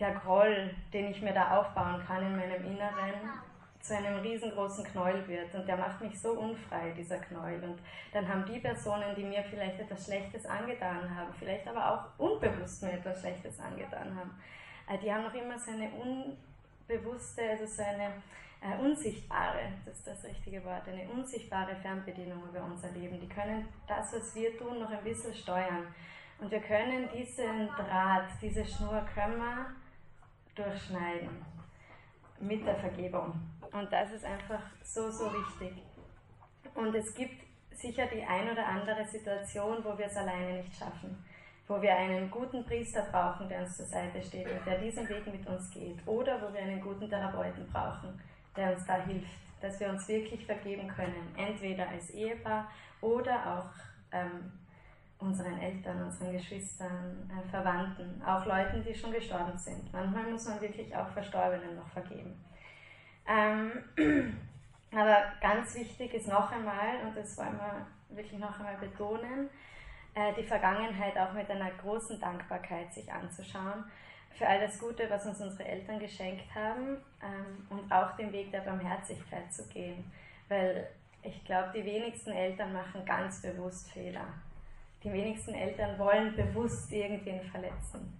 [0.00, 3.30] der Groll, den ich mir da aufbauen kann in meinem Inneren,
[3.80, 5.54] zu einem riesengroßen Knäuel wird.
[5.54, 7.62] Und der macht mich so unfrei, dieser Knäuel.
[7.64, 7.78] Und
[8.12, 12.82] dann haben die Personen, die mir vielleicht etwas Schlechtes angetan haben, vielleicht aber auch unbewusst
[12.82, 14.30] mir etwas Schlechtes angetan haben,
[14.96, 18.12] die haben noch immer so eine unbewusste, also so eine
[18.60, 23.20] äh, unsichtbare, das ist das richtige Wort, eine unsichtbare Fernbedienung über unser Leben.
[23.20, 25.86] Die können das, was wir tun, noch ein bisschen steuern.
[26.40, 29.66] Und wir können diesen Draht, diese Schnur können wir
[30.54, 31.44] durchschneiden
[32.40, 33.40] mit der Vergebung.
[33.72, 35.82] Und das ist einfach so, so wichtig.
[36.74, 41.24] Und es gibt sicher die ein oder andere Situation, wo wir es alleine nicht schaffen
[41.70, 45.24] wo wir einen guten Priester brauchen, der uns zur Seite steht und der diesen Weg
[45.32, 46.04] mit uns geht.
[46.04, 48.20] Oder wo wir einen guten Therapeuten brauchen,
[48.56, 49.30] der uns da hilft,
[49.60, 51.32] dass wir uns wirklich vergeben können.
[51.36, 52.68] Entweder als Ehepaar
[53.00, 54.50] oder auch ähm,
[55.20, 59.92] unseren Eltern, unseren Geschwistern, äh, Verwandten, auch Leuten, die schon gestorben sind.
[59.92, 62.44] Manchmal muss man wirklich auch Verstorbenen noch vergeben.
[63.28, 63.70] Ähm,
[64.92, 69.48] aber ganz wichtig ist noch einmal, und das wollen wir wirklich noch einmal betonen,
[70.14, 73.84] äh, die Vergangenheit auch mit einer großen Dankbarkeit sich anzuschauen
[74.32, 78.50] für all das Gute, was uns unsere Eltern geschenkt haben ähm, und auch den Weg
[78.50, 80.10] der Barmherzigkeit zu gehen.
[80.48, 80.88] Weil
[81.22, 84.26] ich glaube, die wenigsten Eltern machen ganz bewusst Fehler.
[85.02, 88.18] Die wenigsten Eltern wollen bewusst irgendwen verletzen.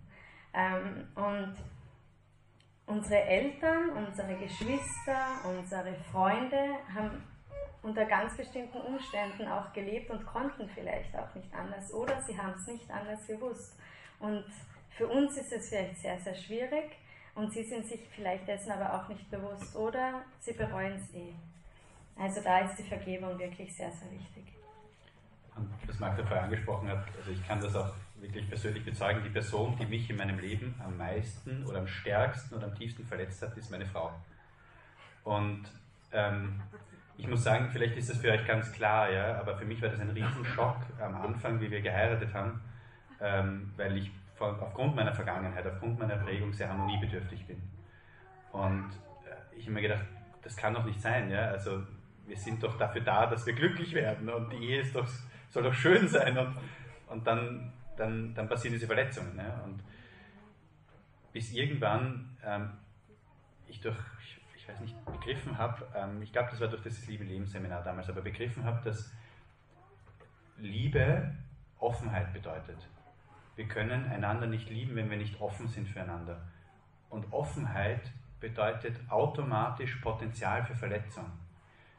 [0.53, 1.57] Ähm, und
[2.87, 7.23] unsere Eltern, unsere Geschwister, unsere Freunde haben
[7.83, 12.53] unter ganz bestimmten Umständen auch gelebt und konnten vielleicht auch nicht anders oder sie haben
[12.53, 13.79] es nicht anders gewusst.
[14.19, 14.45] Und
[14.91, 16.97] für uns ist es vielleicht sehr, sehr schwierig
[17.35, 21.33] und sie sind sich vielleicht dessen aber auch nicht bewusst oder sie bereuen es eh.
[22.17, 24.45] Also da ist die Vergebung wirklich sehr, sehr wichtig.
[25.57, 29.31] Und was Magda vorher angesprochen hat, also ich kann das auch wirklich persönlich bezeugen, die
[29.31, 33.41] Person, die mich in meinem Leben am meisten oder am stärksten oder am tiefsten verletzt
[33.43, 34.13] hat, ist meine Frau.
[35.25, 35.65] Und
[36.13, 36.61] ähm,
[37.21, 39.91] ich muss sagen, vielleicht ist das für euch ganz klar, ja, aber für mich war
[39.91, 42.63] das ein Riesenschock am Anfang, wie wir geheiratet haben,
[43.21, 47.61] ähm, weil ich von, aufgrund meiner Vergangenheit, aufgrund meiner Prägung sehr harmoniebedürftig bin.
[48.53, 48.89] Und
[49.27, 50.07] äh, ich habe mir gedacht,
[50.43, 51.83] das kann doch nicht sein, ja, also
[52.27, 55.07] wir sind doch dafür da, dass wir glücklich werden und die Ehe ist doch,
[55.51, 56.57] soll doch schön sein und,
[57.09, 59.37] und dann, dann, dann passieren diese Verletzungen.
[59.37, 59.85] Ja, und
[61.35, 62.71] bis irgendwann ähm,
[63.67, 63.97] ich durch
[64.71, 68.09] weiß nicht, begriffen habe, ähm, ich glaube, das war durch das Liebe Leben Seminar damals,
[68.09, 69.11] aber begriffen habe, dass
[70.59, 71.35] Liebe
[71.79, 72.77] Offenheit bedeutet.
[73.57, 76.41] Wir können einander nicht lieben, wenn wir nicht offen sind füreinander.
[77.09, 81.27] Und Offenheit bedeutet automatisch Potenzial für Verletzung.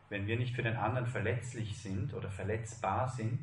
[0.10, 3.40] Wenn wir nicht für den anderen verletzlich sind oder verletzbar sind,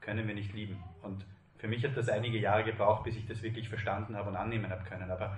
[0.00, 0.82] können wir nicht lieben.
[1.02, 1.24] Und
[1.58, 4.70] für mich hat das einige Jahre gebraucht, bis ich das wirklich verstanden habe und annehmen
[4.70, 5.10] habe können.
[5.10, 5.36] Aber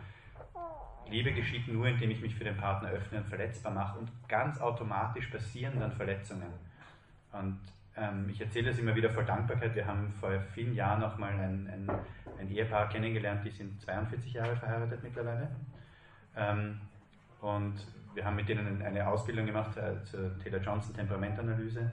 [1.10, 4.60] Liebe geschieht nur, indem ich mich für den Partner öffne und verletzbar mache und ganz
[4.60, 6.52] automatisch passieren dann Verletzungen.
[7.32, 7.58] Und
[7.96, 9.74] ähm, ich erzähle das immer wieder voll Dankbarkeit.
[9.74, 11.90] Wir haben vor vielen Jahren noch mal ein, ein,
[12.38, 15.48] ein Ehepaar kennengelernt, die sind 42 Jahre verheiratet mittlerweile.
[16.36, 16.80] Ähm,
[17.40, 17.74] und
[18.14, 21.90] wir haben mit denen eine Ausbildung gemacht äh, zur Taylor Johnson Temperamentanalyse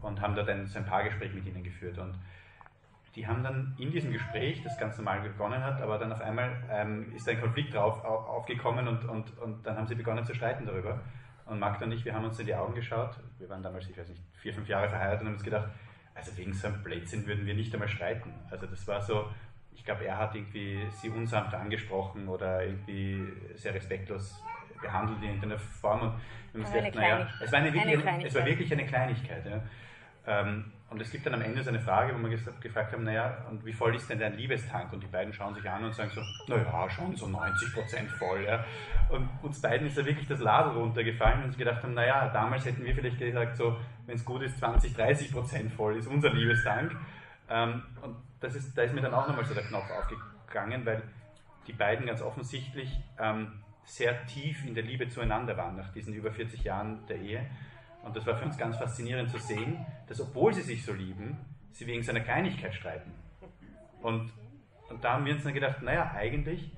[0.00, 1.98] und haben dort ein, so ein Paargespräch mit ihnen geführt.
[1.98, 2.14] Und
[3.16, 6.62] die haben dann in diesem Gespräch, das ganz normal begonnen hat, aber dann auf einmal
[6.70, 10.66] ähm, ist ein Konflikt drauf aufgekommen und, und, und dann haben sie begonnen zu streiten
[10.66, 11.00] darüber.
[11.46, 13.96] Und Magda und ich, wir haben uns in die Augen geschaut, wir waren damals, ich
[13.96, 15.70] weiß nicht, vier, fünf Jahre verheiratet und haben uns gedacht,
[16.14, 18.34] also wegen so einem Blödsinn würden wir nicht einmal streiten.
[18.50, 19.28] Also das war so,
[19.72, 24.42] ich glaube, er hat irgendwie sie unsanft angesprochen oder irgendwie sehr respektlos
[24.82, 26.02] behandelt in irgendeiner Form.
[26.02, 26.12] Und
[26.52, 29.46] wir haben uns gedacht, naja, es war, eine, eine es war wirklich eine Kleinigkeit.
[29.46, 29.62] Ja.
[30.26, 33.44] Ähm, und es gibt dann am Ende so eine Frage, wo wir gefragt haben, naja,
[33.50, 34.92] und wie voll ist denn dein Liebestank?
[34.92, 38.44] Und die beiden schauen sich an und sagen so, naja, schon so 90 Prozent voll.
[38.44, 38.64] Ja.
[39.08, 42.64] Und uns beiden ist da wirklich das Ladel runtergefallen und sie gedacht haben, naja, damals
[42.64, 46.30] hätten wir vielleicht gesagt, so, wenn es gut ist, 20, 30 Prozent voll ist unser
[46.32, 46.96] Liebestank.
[47.48, 51.02] Ähm, und das ist, da ist mir dann auch nochmal so der Knopf aufgegangen, weil
[51.66, 56.30] die beiden ganz offensichtlich ähm, sehr tief in der Liebe zueinander waren nach diesen über
[56.30, 57.46] 40 Jahren der Ehe
[58.06, 61.36] und das war für uns ganz faszinierend zu sehen, dass obwohl sie sich so lieben,
[61.72, 63.12] sie wegen seiner Kleinigkeit streiten.
[64.00, 64.32] Und,
[64.88, 66.70] und da haben wir uns dann gedacht, naja, eigentlich,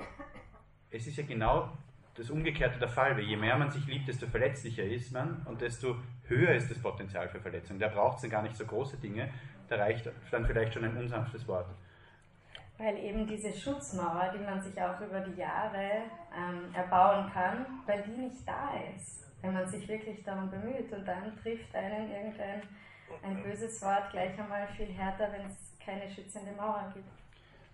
[0.90, 1.70] es ist ja genau
[2.14, 5.60] das Umgekehrte der Fall, weil je mehr man sich liebt, desto verletzlicher ist man und
[5.60, 7.78] desto höher ist das Potenzial für Verletzung.
[7.78, 9.28] Da braucht es dann gar nicht so große Dinge,
[9.68, 11.68] da reicht dann vielleicht schon ein unsanftes Wort.
[12.78, 16.02] Weil eben diese Schutzmauer, die man sich auch über die Jahre
[16.36, 21.06] ähm, erbauen kann, weil die nicht da ist wenn man sich wirklich darum bemüht und
[21.06, 22.62] dann trifft einen irgendein
[23.22, 27.08] ein böses Wort gleich einmal viel härter, wenn es keine schützende Mauer gibt.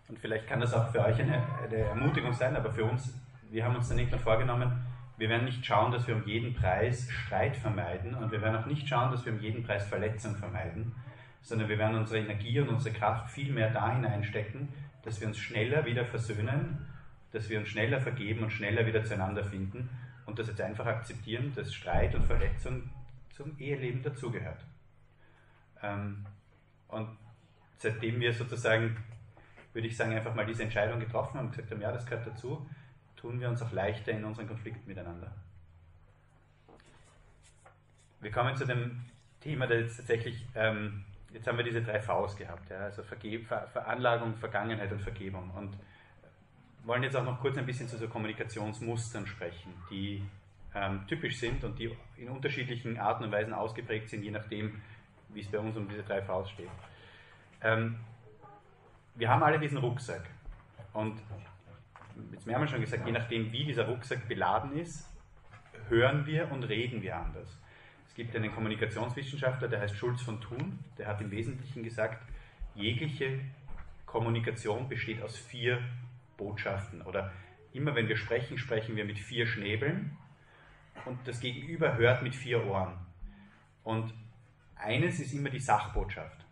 [0.08, 3.18] Und vielleicht kann das auch für euch eine, eine Ermutigung sein, aber für uns,
[3.50, 4.86] wir haben uns dann irgendwann vorgenommen,
[5.16, 8.66] wir werden nicht schauen, dass wir um jeden Preis Streit vermeiden und wir werden auch
[8.66, 10.94] nicht schauen, dass wir um jeden Preis Verletzung vermeiden,
[11.40, 14.68] sondern wir werden unsere Energie und unsere Kraft viel mehr da hineinstecken,
[15.04, 16.86] dass wir uns schneller wieder versöhnen,
[17.32, 19.88] dass wir uns schneller vergeben und schneller wieder zueinander finden
[20.26, 22.90] und das jetzt einfach akzeptieren, dass Streit und Verletzung
[23.36, 24.64] zum Eheleben dazugehört.
[25.82, 26.24] Ähm,
[26.88, 27.08] und
[27.78, 28.96] seitdem wir sozusagen,
[29.72, 32.26] würde ich sagen, einfach mal diese Entscheidung getroffen haben und gesagt haben, ja, das gehört
[32.26, 32.68] dazu,
[33.16, 35.32] tun wir uns auch leichter in unseren Konflikten miteinander.
[38.20, 39.04] Wir kommen zu dem
[39.40, 43.46] Thema, das jetzt tatsächlich, ähm, jetzt haben wir diese drei Vs gehabt, ja, also Vergeb
[43.46, 45.50] Ver Veranlagung, Vergangenheit und Vergebung.
[45.50, 45.76] Und
[46.84, 50.22] wollen jetzt auch noch kurz ein bisschen zu so Kommunikationsmustern sprechen, die
[50.74, 54.80] ähm, typisch sind und die in unterschiedlichen Arten und Weisen ausgeprägt sind, je nachdem,
[55.30, 56.70] wie es bei uns um diese drei Vs steht.
[57.62, 57.96] Ähm,
[59.14, 60.28] wir haben alle diesen Rucksack
[60.92, 61.20] und
[62.32, 65.08] jetzt mehrmals schon gesagt, je nachdem, wie dieser Rucksack beladen ist,
[65.88, 67.58] hören wir und reden wir anders.
[68.14, 72.22] Es gibt einen Kommunikationswissenschaftler, der heißt Schulz von Thun, der hat im Wesentlichen gesagt,
[72.76, 73.40] jegliche
[74.06, 75.82] Kommunikation besteht aus vier
[76.36, 77.02] Botschaften.
[77.02, 77.32] Oder
[77.72, 80.16] immer wenn wir sprechen, sprechen wir mit vier Schnäbeln
[81.06, 82.96] und das Gegenüber hört mit vier Ohren.
[83.82, 84.14] Und
[84.76, 86.46] eines ist immer die Sachbotschaft.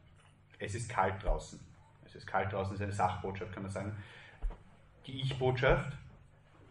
[0.59, 1.61] Es ist kalt draußen.
[2.05, 3.97] Es ist kalt draußen, ist eine Sachbotschaft, kann man sagen.
[5.07, 5.97] Die Ich-Botschaft,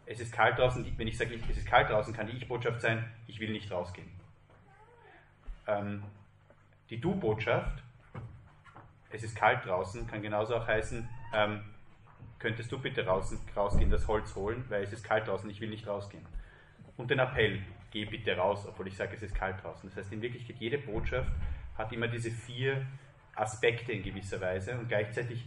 [0.04, 3.10] es ist kalt draußen, wenn ich sage, es ist kalt draußen, kann die Ich-Botschaft sein,
[3.26, 4.20] ich will nicht rausgehen.
[5.66, 6.02] Ähm,
[6.90, 7.82] die Du-Botschaft,
[9.10, 11.62] es ist kalt draußen, kann genauso auch heißen, ähm,
[12.38, 15.70] könntest du bitte raus, rausgehen, das Holz holen, weil es ist kalt draußen, ich will
[15.70, 16.26] nicht rausgehen.
[16.96, 19.88] Und den Appell, geh bitte raus, obwohl ich sage, es ist kalt draußen.
[19.88, 21.32] Das heißt, in Wirklichkeit, jede Botschaft
[21.78, 22.84] hat immer diese vier
[23.34, 25.46] Aspekte in gewisser Weise und gleichzeitig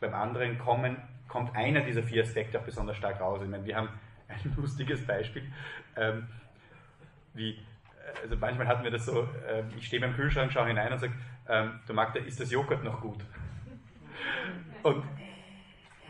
[0.00, 0.96] beim anderen kommen,
[1.28, 3.40] kommt einer dieser vier Aspekte auch besonders stark raus.
[3.42, 3.88] Ich meine, wir haben
[4.28, 5.50] ein lustiges Beispiel,
[5.96, 6.28] ähm,
[7.34, 7.58] wie,
[8.22, 11.12] also manchmal hatten wir das so, äh, ich stehe beim Kühlschrank, schaue hinein und sage,
[11.48, 13.18] ähm, du Magda, ist das Joghurt noch gut?
[14.82, 15.04] Und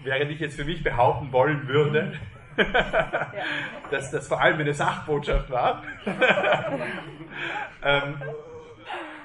[0.03, 2.19] während ich jetzt für mich behaupten wollen würde,
[3.91, 5.83] dass das vor allem eine Sachbotschaft war,
[7.83, 8.23] ähm,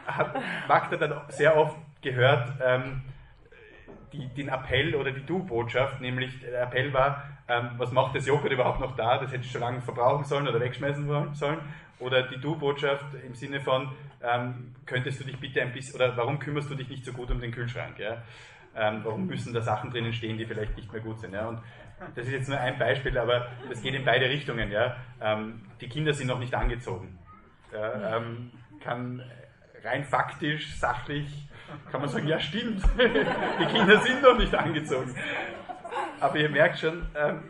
[0.06, 0.36] hat
[0.68, 3.02] Magda dann sehr oft gehört, ähm,
[4.14, 8.52] die, den Appell oder die Du-Botschaft, nämlich der Appell war, ähm, was macht das Joghurt
[8.52, 11.60] überhaupt noch da, das hätte ich schon lange verbrauchen sollen oder wegschmeißen sollen.
[12.00, 13.90] Oder die Du-Botschaft im Sinne von,
[14.22, 17.32] ähm, könntest du dich bitte ein bisschen, oder warum kümmerst du dich nicht so gut
[17.32, 17.98] um den Kühlschrank?
[17.98, 18.22] Ja?
[18.76, 21.34] Ähm, warum müssen da Sachen drinnen stehen, die vielleicht nicht mehr gut sind?
[21.34, 21.48] Ja?
[21.48, 21.60] Und
[22.16, 24.72] das ist jetzt nur ein Beispiel, aber das geht in beide Richtungen.
[24.72, 24.98] Ja?
[25.20, 27.18] Ähm, die Kinder sind noch nicht angezogen.
[27.74, 28.18] Ja?
[28.18, 28.52] Ähm,
[28.84, 29.24] kann
[29.84, 31.48] rein faktisch, sachlich,
[31.92, 35.16] kann man sagen, ja stimmt, die Kinder sind noch nicht angezogen.
[36.20, 37.44] Aber ihr merkt schon, ähm,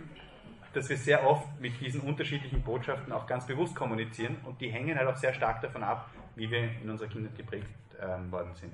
[0.74, 4.98] dass wir sehr oft mit diesen unterschiedlichen Botschaften auch ganz bewusst kommunizieren und die hängen
[4.98, 7.70] halt auch sehr stark davon ab, wie wir in unserer Kindheit geprägt
[8.02, 8.74] ähm, worden sind.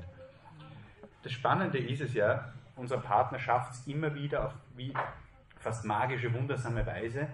[1.21, 4.93] Das Spannende ist es ja, unser Partner schafft es immer wieder auf wie
[5.59, 7.27] fast magische, wundersame Weise,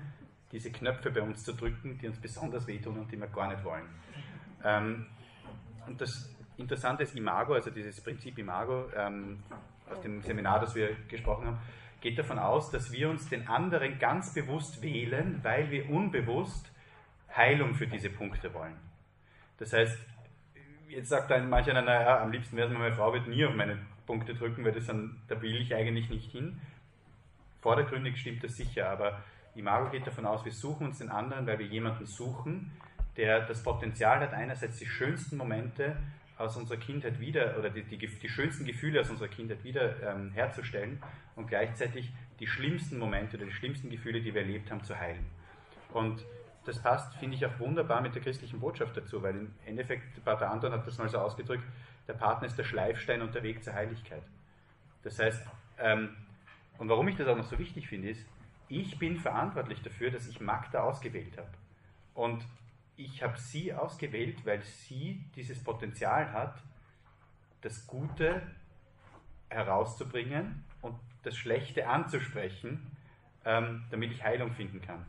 [0.52, 3.64] diese Knöpfe bei uns zu drücken, die uns besonders wehtun und die wir gar nicht
[3.64, 3.88] wollen.
[4.64, 5.06] Ähm,
[5.88, 8.90] und das Interessante ist Imago, also dieses Prinzip Imago,
[9.90, 11.58] aus dem Seminar, das wir gesprochen haben,
[12.02, 16.72] geht davon aus, dass wir uns den anderen ganz bewusst wählen, weil wir unbewusst
[17.36, 18.76] Heilung für diese Punkte wollen.
[19.58, 19.98] Das heißt,
[20.88, 23.78] jetzt sagt dann mancher, naja, am liebsten wäre es meine Frau wird nie auf meine
[24.06, 26.60] Punkte drücken, weil das dann, da will ich eigentlich nicht hin.
[27.62, 29.22] Vordergründig stimmt das sicher, aber
[29.56, 32.72] Imago geht davon aus, wir suchen uns den anderen, weil wir jemanden suchen,
[33.18, 35.98] der das Potenzial hat, einerseits die schönsten Momente
[36.40, 40.32] aus unserer Kindheit wieder oder die, die, die schönsten Gefühle aus unserer Kindheit wieder ähm,
[40.32, 41.04] herzustellen
[41.36, 45.26] und gleichzeitig die schlimmsten Momente oder die schlimmsten Gefühle, die wir erlebt haben, zu heilen.
[45.94, 46.26] Und
[46.66, 50.50] das passt, finde ich, auch wunderbar mit der christlichen Botschaft dazu, weil im Endeffekt, Pater
[50.50, 51.64] Anton hat das mal so ausgedrückt,
[52.08, 54.24] der Partner ist der Schleifstein und der Weg zur Heiligkeit.
[55.04, 55.46] Das heißt,
[55.78, 56.16] ähm,
[56.78, 58.26] und warum ich das auch noch so wichtig finde, ist,
[58.70, 61.50] ich bin verantwortlich dafür, dass ich Magda ausgewählt habe.
[62.14, 62.46] Und
[63.00, 66.62] ich habe sie ausgewählt, weil sie dieses Potenzial hat,
[67.62, 68.42] das Gute
[69.50, 72.92] herauszubringen und das Schlechte anzusprechen,
[73.46, 75.06] ähm, damit ich Heilung finden kann.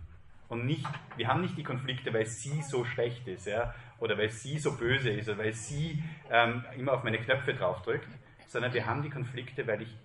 [0.48, 4.30] Und nicht, wir haben nicht die Konflikte, weil sie so schlecht ist, ja, oder weil
[4.30, 8.08] sie so böse ist, oder weil sie ähm, immer auf meine Knöpfe draufdrückt,
[8.46, 9.96] sondern wir haben die Konflikte, weil ich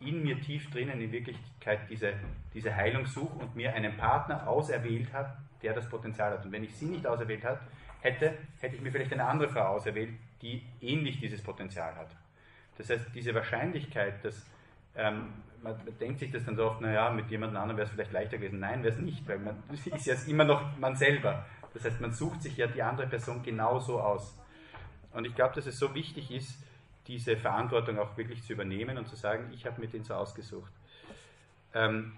[0.00, 2.12] in mir tief drinnen in Wirklichkeit diese,
[2.54, 5.32] diese Heilung suche und mir einen Partner auserwählt habe,
[5.62, 6.44] der das Potenzial hat.
[6.44, 7.60] Und wenn ich sie nicht auserwählt hat,
[8.00, 10.10] hätte, hätte ich mir vielleicht eine andere Frau auserwählt,
[10.42, 12.08] die ähnlich dieses Potenzial hat.
[12.78, 14.46] Das heißt, diese Wahrscheinlichkeit, dass
[14.94, 15.32] ähm,
[15.62, 18.12] man, man, denkt sich das dann so oft, naja, mit jemand anderem wäre es vielleicht
[18.12, 18.60] leichter gewesen.
[18.60, 21.46] Nein, wäre es nicht, weil man ist ja immer noch man selber.
[21.74, 24.38] Das heißt, man sucht sich ja die andere Person genauso aus.
[25.12, 26.62] Und ich glaube, dass es so wichtig ist,
[27.06, 30.72] diese Verantwortung auch wirklich zu übernehmen und zu sagen, ich habe mir den so ausgesucht.
[31.74, 32.12] Ähm,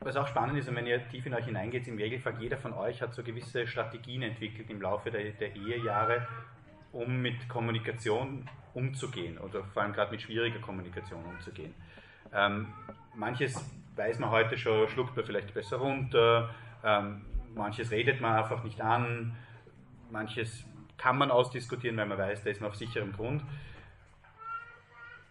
[0.00, 2.72] was auch spannend ist, und wenn ihr tief in euch hineingeht, im Regelfall jeder von
[2.72, 6.26] euch hat so gewisse Strategien entwickelt im Laufe der, der Ehejahre,
[6.92, 11.74] um mit Kommunikation umzugehen oder vor allem gerade mit schwieriger Kommunikation umzugehen.
[12.32, 12.68] Ähm,
[13.14, 13.60] manches
[13.96, 17.22] weiß man heute schon, schluckt man vielleicht besser runter, ähm,
[17.54, 19.36] manches redet man einfach nicht an,
[20.10, 20.64] manches
[20.98, 23.42] kann man ausdiskutieren, weil man weiß, da ist man auf sicherem Grund.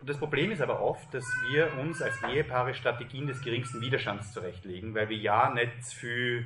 [0.02, 4.96] Das Problem ist aber oft, dass wir uns als Ehepaare Strategien des geringsten Widerstands zurechtlegen,
[4.96, 6.46] weil wir ja nicht zu viel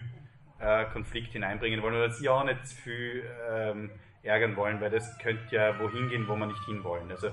[0.59, 3.91] äh, Konflikt hineinbringen wollen oder ja nicht zu viel ähm,
[4.23, 7.11] ärgern wollen, weil das könnte ja wohin gehen, wo wir nicht hinwollen.
[7.11, 7.29] Also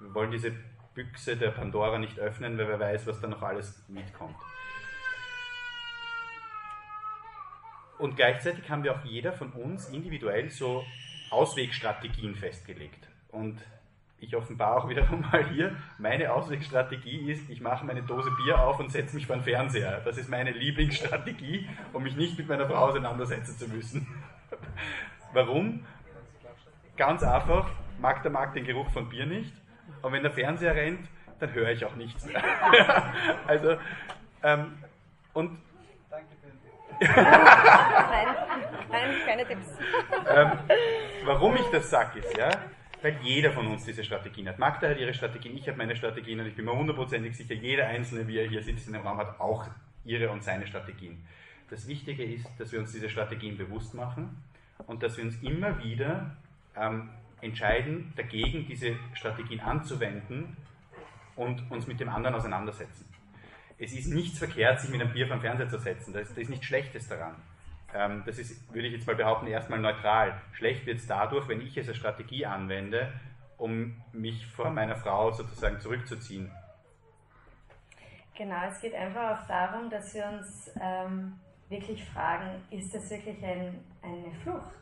[0.00, 0.52] wir wollen diese
[0.94, 4.36] Büchse der Pandora nicht öffnen, weil wer weiß, was da noch alles mitkommt.
[7.98, 10.84] Und gleichzeitig haben wir auch jeder von uns individuell so
[11.30, 13.08] Auswegstrategien festgelegt.
[13.28, 13.60] Und
[14.18, 18.78] ich offenbare auch wiederum mal hier, meine Auswegstrategie ist, ich mache meine Dose Bier auf
[18.80, 20.00] und setze mich vor den Fernseher.
[20.04, 24.06] Das ist meine Lieblingsstrategie, um mich nicht mit meiner Frau auseinandersetzen zu müssen.
[25.32, 25.84] Warum?
[26.96, 27.68] Ganz einfach,
[28.00, 29.52] mag der Markt den Geruch von Bier nicht
[30.02, 31.06] und wenn der Fernseher rennt,
[31.40, 32.42] dann höre ich auch nichts mehr.
[33.46, 33.76] also,
[34.42, 34.78] ähm,
[35.34, 35.58] und
[36.08, 36.56] Danke für den.
[38.90, 39.66] Nein, keine Tipps.
[40.34, 40.52] Ähm,
[41.24, 42.50] warum ich das sage, ist, ja,
[43.02, 44.58] weil jeder von uns diese Strategien hat.
[44.58, 47.86] Magda hat ihre Strategien, ich habe meine Strategien und ich bin mir hundertprozentig sicher, jeder
[47.86, 49.66] Einzelne, wie er hier sitzt in dem Raum, hat auch
[50.04, 51.24] ihre und seine Strategien.
[51.70, 54.42] Das Wichtige ist, dass wir uns diese Strategien bewusst machen
[54.86, 56.36] und dass wir uns immer wieder
[56.76, 57.10] ähm,
[57.40, 60.56] entscheiden, dagegen diese Strategien anzuwenden
[61.34, 63.04] und uns mit dem anderen auseinandersetzen.
[63.78, 66.12] Es ist nichts verkehrt, sich mit einem Bier vom Fernseher zu setzen.
[66.12, 67.34] Da ist, da ist nichts Schlechtes daran.
[67.96, 70.40] Ähm, das ist, würde ich jetzt mal behaupten, erstmal neutral.
[70.52, 73.12] Schlecht wird es dadurch, wenn ich es als Strategie anwende,
[73.56, 76.50] um mich vor meiner Frau sozusagen zurückzuziehen.
[78.36, 81.40] Genau, es geht einfach auch darum, dass wir uns ähm,
[81.70, 84.74] wirklich fragen, ist das wirklich ein, eine Flucht?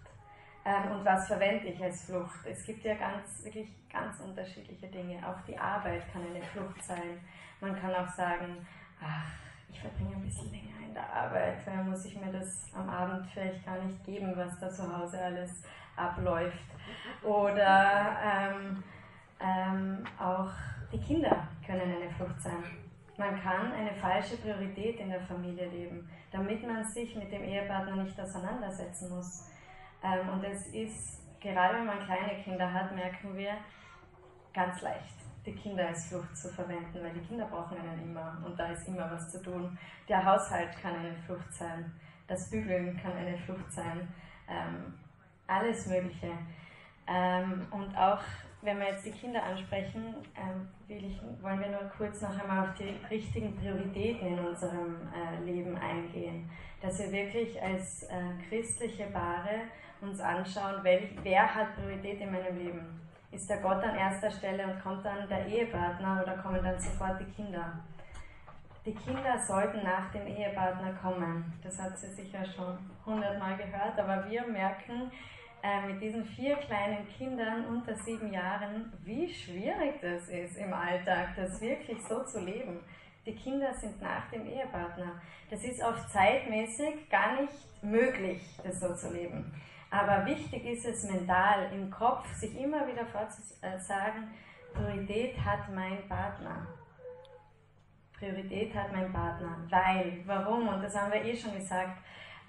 [0.64, 2.44] Ähm, und was verwende ich als Flucht?
[2.44, 5.18] Es gibt ja ganz, wirklich ganz unterschiedliche Dinge.
[5.28, 7.20] Auch die Arbeit kann eine Flucht sein.
[7.60, 8.66] Man kann auch sagen,
[9.00, 9.30] ach,
[9.70, 13.64] ich verbringe ein bisschen länger der Arbeit, weil muss ich mir das am Abend vielleicht
[13.64, 15.62] gar nicht geben, was da zu Hause alles
[15.96, 16.64] abläuft.
[17.22, 18.82] Oder ähm,
[19.40, 20.50] ähm, auch
[20.92, 22.64] die Kinder können eine Flucht sein.
[23.16, 27.96] Man kann eine falsche Priorität in der Familie leben, damit man sich mit dem Ehepartner
[27.96, 29.48] nicht auseinandersetzen muss.
[30.02, 33.52] Ähm, und es ist, gerade wenn man kleine Kinder hat, merken wir,
[34.52, 35.14] ganz leicht,
[35.46, 38.88] die Kinder als Flucht zu verwenden, weil die Kinder brauchen einen immer und da ist
[38.88, 39.76] immer was zu tun.
[40.08, 41.92] Der Haushalt kann eine Flucht sein,
[42.26, 44.08] das Bügeln kann eine Flucht sein,
[44.48, 44.94] ähm,
[45.46, 46.32] alles Mögliche.
[47.06, 48.22] Ähm, und auch
[48.62, 52.74] wenn wir jetzt die Kinder ansprechen, ähm, ich, wollen wir nur kurz noch einmal auf
[52.74, 56.50] die richtigen Prioritäten in unserem äh, Leben eingehen.
[56.80, 58.14] Dass wir wirklich als äh,
[58.48, 59.62] christliche Paare
[60.00, 63.03] uns anschauen, welch, wer hat Priorität in meinem Leben.
[63.34, 67.18] Ist der Gott an erster Stelle und kommt dann der Ehepartner oder kommen dann sofort
[67.18, 67.80] die Kinder?
[68.86, 71.52] Die Kinder sollten nach dem Ehepartner kommen.
[71.64, 75.10] Das hat sie sicher schon hundertmal gehört, aber wir merken,
[75.64, 81.30] äh, mit diesen vier kleinen Kindern unter sieben Jahren, wie schwierig das ist im Alltag,
[81.34, 82.78] das wirklich so zu leben.
[83.26, 85.20] Die Kinder sind nach dem Ehepartner.
[85.50, 89.52] Das ist oft zeitmäßig gar nicht möglich, das so zu leben.
[89.94, 94.28] Aber wichtig ist es mental, im Kopf, sich immer wieder vorzusagen,
[94.72, 96.66] Priorität hat mein Partner.
[98.18, 99.56] Priorität hat mein Partner.
[99.70, 100.66] Weil, warum?
[100.66, 101.96] Und das haben wir eh schon gesagt,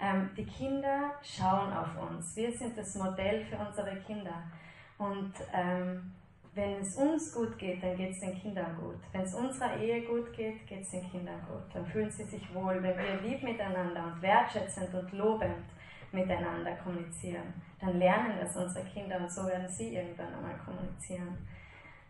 [0.00, 2.34] ähm, die Kinder schauen auf uns.
[2.34, 4.42] Wir sind das Modell für unsere Kinder.
[4.98, 6.14] Und ähm,
[6.52, 8.98] wenn es uns gut geht, dann geht es den Kindern gut.
[9.12, 11.72] Wenn es unserer Ehe gut geht, geht es den Kindern gut.
[11.72, 12.82] Dann fühlen sie sich wohl.
[12.82, 15.75] Wenn wir lieb miteinander und wertschätzend und lobend
[16.16, 21.36] miteinander kommunizieren, dann lernen das unsere Kinder und so werden sie irgendwann einmal kommunizieren.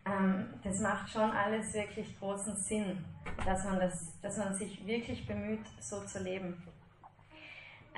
[0.07, 3.05] Ähm, das macht schon alles wirklich großen Sinn,
[3.45, 6.63] dass man, das, dass man sich wirklich bemüht, so zu leben.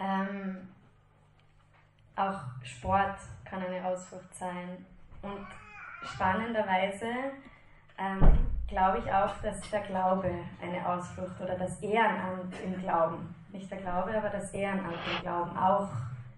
[0.00, 0.68] Ähm,
[2.16, 4.84] auch Sport kann eine Ausflucht sein.
[5.20, 5.46] Und
[6.02, 7.06] spannenderweise
[7.98, 10.32] ähm, glaube ich auch, dass der Glaube
[10.62, 15.56] eine Ausflucht oder das Ehrenamt im Glauben, nicht der Glaube, aber das Ehrenamt im Glauben
[15.56, 15.88] auch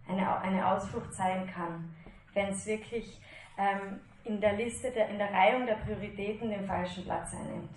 [0.08, 1.94] eine, eine Ausflucht sein kann,
[2.34, 3.20] wenn es wirklich
[3.58, 7.70] ähm, in der Liste, der, in der Reihung der Prioritäten den falschen Platz einnimmt.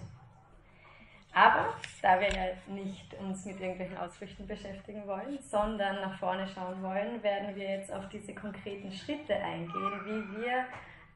[1.35, 6.81] Aber da wir ja nicht uns mit irgendwelchen Ausflüchten beschäftigen wollen, sondern nach vorne schauen
[6.83, 10.65] wollen, werden wir jetzt auf diese konkreten Schritte eingehen, wie wir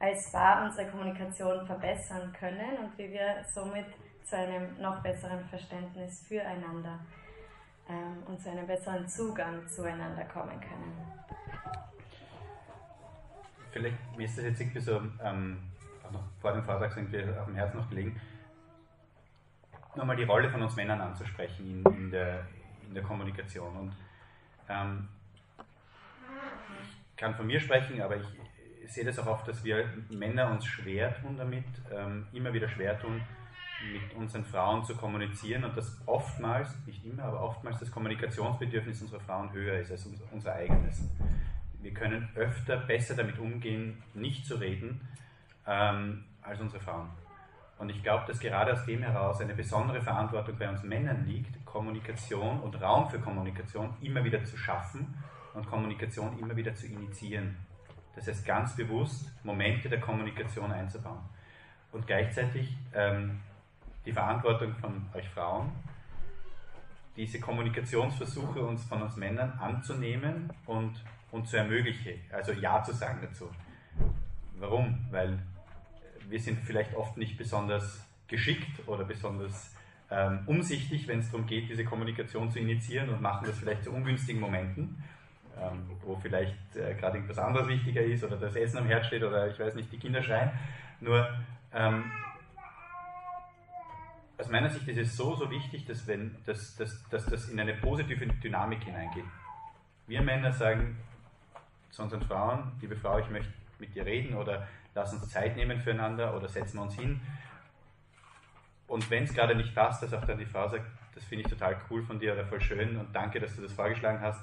[0.00, 3.86] als Paar unsere Kommunikation verbessern können und wie wir somit
[4.24, 6.98] zu einem noch besseren Verständnis füreinander
[7.88, 10.92] ähm, und zu einem besseren Zugang zueinander kommen können.
[13.70, 15.58] Vielleicht, ist das jetzt irgendwie so, ähm,
[16.40, 18.20] vor dem Vortrag sind wir auf dem Herzen noch gelegen,
[19.94, 22.46] nochmal die Rolle von uns Männern anzusprechen in, in, der,
[22.86, 23.76] in der Kommunikation.
[23.76, 23.92] Und
[24.68, 25.08] ähm,
[26.82, 30.64] ich kann von mir sprechen, aber ich sehe das auch oft, dass wir Männer uns
[30.64, 33.20] schwer tun damit, ähm, immer wieder schwer tun,
[33.92, 39.20] mit unseren Frauen zu kommunizieren und dass oftmals, nicht immer, aber oftmals das Kommunikationsbedürfnis unserer
[39.20, 41.08] Frauen höher ist als unser eigenes.
[41.80, 45.00] Wir können öfter besser damit umgehen, nicht zu reden,
[45.66, 47.08] ähm, als unsere Frauen.
[47.78, 51.64] Und ich glaube, dass gerade aus dem heraus eine besondere Verantwortung bei uns Männern liegt,
[51.64, 55.14] Kommunikation und Raum für Kommunikation immer wieder zu schaffen
[55.54, 57.56] und Kommunikation immer wieder zu initiieren.
[58.16, 61.20] Das heißt, ganz bewusst Momente der Kommunikation einzubauen.
[61.92, 63.40] Und gleichzeitig ähm,
[64.08, 65.70] die Verantwortung von euch Frauen,
[67.14, 70.94] diese Kommunikationsversuche uns von uns Männern anzunehmen und,
[71.30, 73.50] und zu ermöglichen, also Ja zu sagen dazu.
[74.58, 75.06] Warum?
[75.10, 75.38] Weil
[76.26, 79.74] wir sind vielleicht oft nicht besonders geschickt oder besonders
[80.10, 83.92] ähm, umsichtig, wenn es darum geht, diese Kommunikation zu initiieren und machen das vielleicht zu
[83.92, 85.04] ungünstigen Momenten,
[85.60, 89.22] ähm, wo vielleicht äh, gerade irgendwas anderes wichtiger ist oder das Essen am Herd steht
[89.22, 90.50] oder ich weiß nicht, die Kinder schreien.
[91.00, 91.28] Nur
[91.74, 92.04] ähm,
[94.38, 97.58] aus meiner Sicht ist es so, so wichtig, dass, wenn, dass, dass, dass das in
[97.58, 99.24] eine positive Dynamik hineingeht.
[100.06, 100.96] Wir Männer sagen
[101.90, 105.80] zu unseren Frauen, liebe Frau, ich möchte mit dir reden oder lass uns Zeit nehmen
[105.80, 107.20] füreinander oder setzen wir uns hin.
[108.86, 111.50] und wenn es gerade nicht passt, dass auch dann die Frau sagt, das finde ich
[111.50, 114.42] total cool von dir oder voll schön und danke, dass du das vorgeschlagen hast,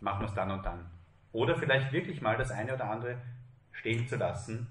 [0.00, 0.84] machen wir es dann und dann.
[1.32, 3.16] Oder vielleicht wirklich mal das eine oder andere
[3.72, 4.66] stehen zu lassen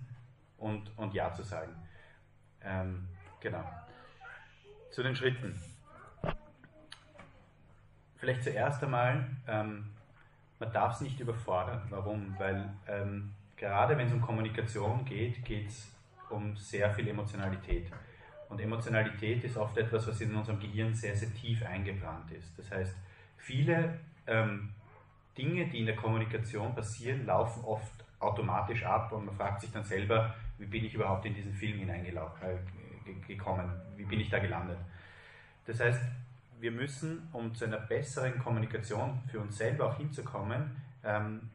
[0.57, 1.73] und, und Ja zu sagen.
[2.61, 3.07] Ähm,
[3.39, 3.63] genau.
[4.96, 5.54] Zu den Schritten.
[8.16, 9.88] Vielleicht zuerst einmal, ähm,
[10.58, 11.82] man darf es nicht überfordern.
[11.89, 12.34] Warum?
[12.39, 15.91] Weil ähm, gerade wenn es um Kommunikation geht, geht es
[16.30, 17.91] um sehr viel Emotionalität.
[18.48, 22.58] Und Emotionalität ist oft etwas, was in unserem Gehirn sehr, sehr tief eingeplant ist.
[22.58, 22.96] Das heißt,
[23.36, 24.70] viele ähm,
[25.38, 29.84] Dinge, die in der Kommunikation passieren, laufen oft automatisch ab und man fragt sich dann
[29.84, 32.32] selber, wie bin ich überhaupt in diesen Film hineingekommen,
[33.06, 34.78] äh, wie bin ich da gelandet.
[35.66, 36.01] Das heißt,
[36.60, 41.49] wir müssen, um zu einer besseren Kommunikation für uns selber auch hinzukommen, ähm,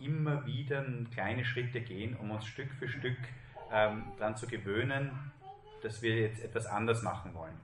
[0.00, 3.16] immer wieder kleine Schritte gehen, um uns Stück für Stück
[3.72, 5.10] ähm, daran zu gewöhnen,
[5.82, 7.54] dass wir jetzt etwas anders machen wollen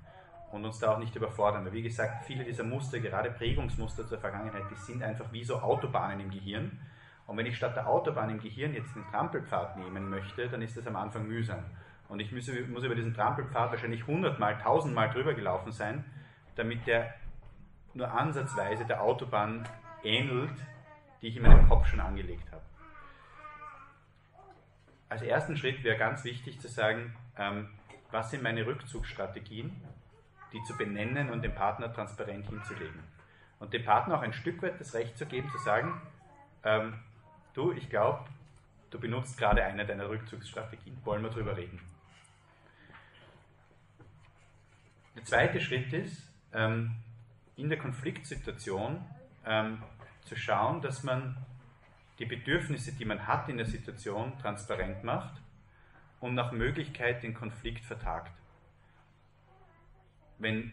[0.53, 1.65] und uns da auch nicht überfordern.
[1.65, 5.61] Weil wie gesagt, viele dieser Muster, gerade Prägungsmuster zur Vergangenheit, die sind einfach wie so
[5.61, 6.81] Autobahnen im Gehirn.
[7.27, 10.77] Und wenn ich statt der Autobahn im Gehirn jetzt den Trampelpfad nehmen möchte, dann ist
[10.77, 11.65] das am Anfang mühsam.
[12.11, 16.05] Und ich muss, muss über diesen Trampelpfad wahrscheinlich hundertmal, tausendmal drüber gelaufen sein,
[16.57, 17.15] damit der
[17.95, 19.67] nur ansatzweise der Autobahn
[20.03, 20.51] ähnelt,
[21.23, 22.63] die ich in meinem Kopf schon angelegt habe.
[25.09, 27.69] Als ersten Schritt wäre ganz wichtig zu sagen, ähm,
[28.11, 29.81] was sind meine Rückzugsstrategien,
[30.53, 33.05] die zu benennen und dem Partner transparent hinzulegen.
[33.61, 36.01] Und dem Partner auch ein Stück weit das Recht zu geben, zu sagen,
[36.65, 36.99] ähm,
[37.55, 38.25] du, ich glaube,
[38.91, 41.81] du benutzt gerade eine deiner Rückzugsstrategien, wollen wir darüber reden.
[45.17, 46.93] Der zweite Schritt ist, ähm,
[47.57, 49.05] in der Konfliktsituation
[49.45, 49.83] ähm,
[50.25, 51.37] zu schauen, dass man
[52.19, 55.41] die Bedürfnisse, die man hat in der Situation, transparent macht
[56.21, 58.33] und nach Möglichkeit den Konflikt vertagt.
[60.39, 60.73] Wenn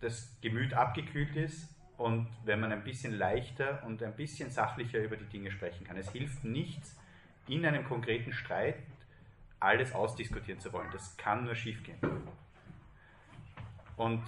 [0.00, 5.16] das Gemüt abgekühlt ist und wenn man ein bisschen leichter und ein bisschen sachlicher über
[5.16, 5.96] die Dinge sprechen kann.
[5.96, 6.96] Es hilft nichts,
[7.48, 8.76] in einem konkreten Streit
[9.58, 10.90] alles ausdiskutieren zu wollen.
[10.92, 11.98] Das kann nur schiefgehen.
[13.96, 14.22] Und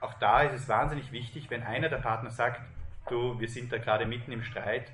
[0.00, 2.60] auch da ist es wahnsinnig wichtig, wenn einer der Partner sagt,
[3.08, 4.90] du, wir sind da gerade mitten im Streit,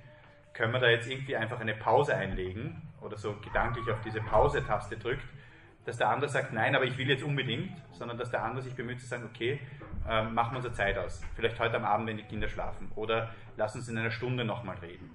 [0.53, 4.97] können wir da jetzt irgendwie einfach eine Pause einlegen oder so gedanklich auf diese Pause-Taste
[4.97, 5.25] drückt,
[5.85, 8.75] dass der andere sagt, nein, aber ich will jetzt unbedingt, sondern dass der andere sich
[8.75, 9.61] bemüht zu sagen, okay,
[10.09, 11.23] ähm, machen wir unsere Zeit aus.
[11.35, 12.91] Vielleicht heute am Abend, wenn die Kinder schlafen.
[12.97, 15.11] Oder lass uns in einer Stunde nochmal reden.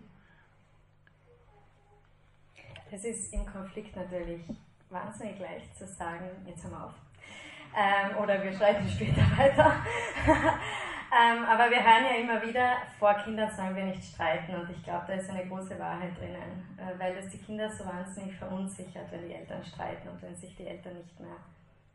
[2.90, 4.48] Es ist im Konflikt natürlich
[4.90, 7.03] wahnsinnig leicht zu sagen, jetzt haben wir auf.
[7.76, 9.74] Ähm, oder wir schreiten später weiter.
[10.28, 14.56] ähm, aber wir hören ja immer wieder, vor Kindern sollen wir nicht streiten.
[14.56, 17.86] Und ich glaube, da ist eine große Wahrheit drinnen, äh, weil das die Kinder so
[17.86, 21.36] wahnsinnig verunsichert, wenn die Eltern streiten und wenn sich die Eltern nicht mehr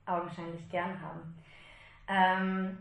[0.07, 1.37] augenscheinlich gern haben.
[2.09, 2.79] Ähm,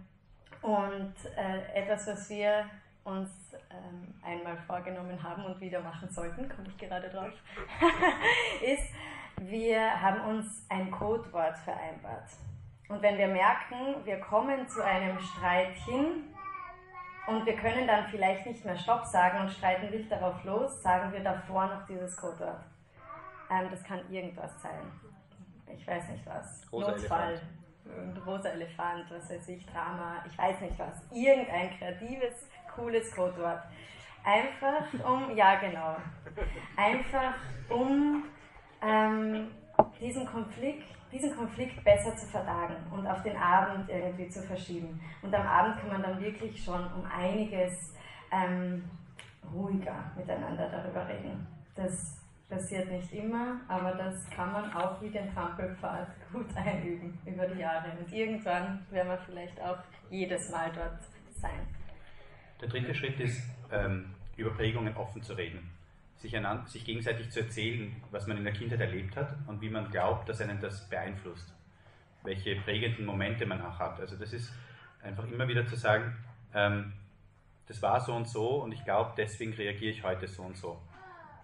[0.62, 2.66] und äh, etwas, was wir
[3.04, 3.30] uns
[3.70, 7.32] ähm, einmal vorgenommen haben und wieder machen sollten, komme ich gerade drauf,
[8.62, 8.89] ist,
[9.41, 12.30] wir haben uns ein Codewort vereinbart.
[12.90, 16.24] Und wenn wir merken, wir kommen zu einem Streit hin
[17.28, 21.12] und wir können dann vielleicht nicht mehr Stopp sagen und streiten wild darauf los, sagen
[21.12, 22.64] wir davor noch dieses Codewort.
[23.52, 24.92] Ähm, das kann irgendwas sein.
[25.76, 26.66] Ich weiß nicht was.
[26.72, 27.30] Rosa Notfall.
[27.32, 28.26] Elefant.
[28.26, 31.02] Rosa Elefant, was weiß ich, Drama, ich weiß nicht was.
[31.12, 33.64] Irgendein kreatives, cooles Codewort.
[34.24, 35.96] Einfach um, ja genau,
[36.76, 37.34] einfach
[37.70, 38.26] um
[38.82, 39.52] ähm,
[40.00, 44.99] diesen Konflikt diesen Konflikt besser zu vertagen und auf den Abend irgendwie zu verschieben.
[45.22, 47.93] Und am Abend kann man dann wirklich schon um einiges
[48.32, 48.84] ähm,
[49.53, 51.47] ruhiger miteinander darüber reden.
[51.76, 57.47] Das passiert nicht immer, aber das kann man auch wie den Trampelpfad gut einüben über
[57.47, 57.91] die Jahre.
[57.97, 59.80] Und irgendwann werden wir vielleicht auch
[60.10, 60.99] jedes Mal dort
[61.36, 61.60] sein.
[62.62, 63.41] Der dritte Schritt ist,
[63.72, 65.77] ähm, über Prägungen offen zu reden
[66.18, 69.70] sich, einander, sich gegenseitig zu erzählen, was man in der Kindheit erlebt hat und wie
[69.70, 71.53] man glaubt, dass einen das beeinflusst.
[72.24, 73.99] Welche prägenden Momente man auch hat.
[73.99, 74.51] Also das ist
[75.03, 76.15] einfach immer wieder zu sagen,
[76.53, 76.93] ähm,
[77.68, 80.82] das war so und so und ich glaube, deswegen reagiere ich heute so und so.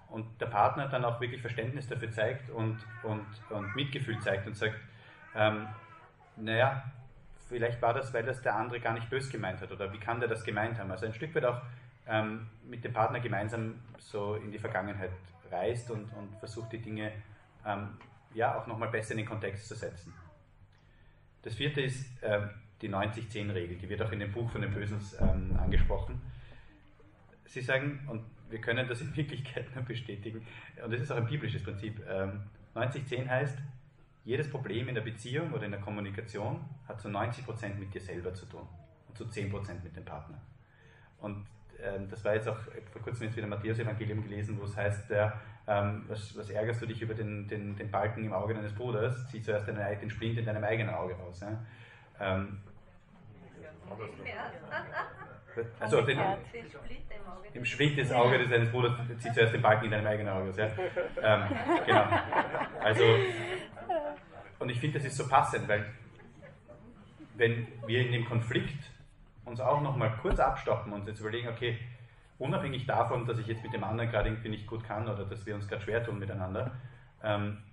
[0.10, 4.56] Und der Partner dann auch wirklich Verständnis dafür zeigt und, und, und Mitgefühl zeigt und
[4.56, 4.76] sagt,
[5.36, 5.68] ähm,
[6.36, 6.84] naja,
[7.50, 10.20] vielleicht war das, weil das der andere gar nicht bös gemeint hat oder wie kann
[10.20, 10.92] der das gemeint haben.
[10.92, 11.62] Also ein Stück weit auch
[12.08, 15.12] ähm, mit dem Partner gemeinsam so in die Vergangenheit
[15.52, 17.12] reist und, und versucht die Dinge
[17.66, 17.90] ähm,
[18.34, 20.14] ja auch nochmal besser in den Kontext zu setzen.
[21.44, 22.50] Das vierte ist ähm,
[22.82, 26.22] die 90-10-Regel, die wird auch in dem Buch von den Bösen ähm, angesprochen.
[27.46, 30.46] Sie sagen, und wir können das in Wirklichkeit nur bestätigen,
[30.84, 32.02] und das ist auch ein biblisches Prinzip,
[32.76, 33.58] 90-10 ähm, heißt,
[34.26, 38.34] jedes Problem in der Beziehung oder in der Kommunikation hat zu 90% mit dir selber
[38.34, 38.68] zu tun
[39.08, 40.42] und zu 10% mit dem Partner.
[41.20, 41.46] Und
[41.82, 42.58] ähm, das war jetzt auch
[42.92, 46.86] vor kurzem jetzt wieder Matthäus-Evangelium gelesen, wo es heißt, der, ähm, was, was, ärgerst du
[46.86, 49.28] dich über den, den, den, Balken im Auge deines Bruders?
[49.30, 51.42] Zieh zuerst den, den Splint in deinem eigenen Auge raus.
[51.42, 51.58] Ja?
[52.20, 52.60] Ähm,
[55.80, 56.20] also den,
[57.54, 60.58] im Schwind des Auge deines Bruders zieh zuerst den Balken in deinem eigenen Auge raus.
[60.58, 60.70] Ja?
[61.22, 62.06] Ähm, genau.
[62.82, 63.04] Also,
[64.60, 65.86] und ich finde, das ist so passend, weil
[67.36, 68.93] wenn wir in dem Konflikt
[69.46, 71.78] uns auch nochmal kurz abstoppen und jetzt überlegen, okay,
[72.38, 75.46] unabhängig davon, dass ich jetzt mit dem anderen gerade irgendwie nicht gut kann oder dass
[75.46, 76.72] wir uns gerade schwer tun miteinander,
[77.24, 77.64] ähm,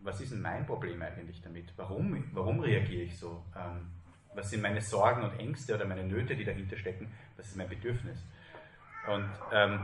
[0.00, 1.72] was ist denn mein Problem eigentlich damit?
[1.76, 3.42] Warum, warum reagiere ich so?
[3.56, 3.90] Ähm,
[4.34, 7.12] was sind meine Sorgen und Ängste oder meine Nöte, die dahinter stecken?
[7.36, 8.22] Was ist mein Bedürfnis?
[9.06, 9.80] Und ähm,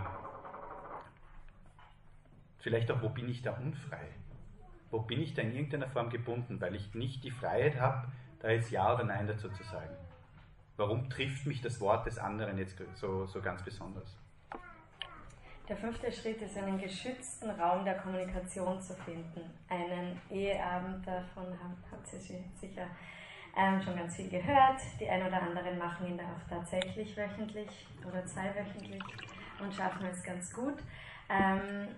[2.58, 4.08] vielleicht auch, wo bin ich da unfrei?
[4.90, 8.08] Wo bin ich da in irgendeiner Form gebunden, weil ich nicht die Freiheit habe,
[8.40, 9.94] da jetzt Ja oder Nein dazu zu sagen?
[10.80, 14.16] Warum trifft mich das Wort des anderen jetzt so, so ganz besonders?
[15.68, 19.42] Der fünfte Schritt ist, einen geschützten Raum der Kommunikation zu finden.
[19.68, 22.86] Einen Eheabend, davon habt ihr sicher
[23.54, 24.80] ähm, schon ganz viel gehört.
[24.98, 29.02] Die ein oder anderen machen ihn da auch tatsächlich wöchentlich oder zweiwöchentlich
[29.62, 30.78] und schaffen es ganz gut.
[31.28, 31.88] Ähm,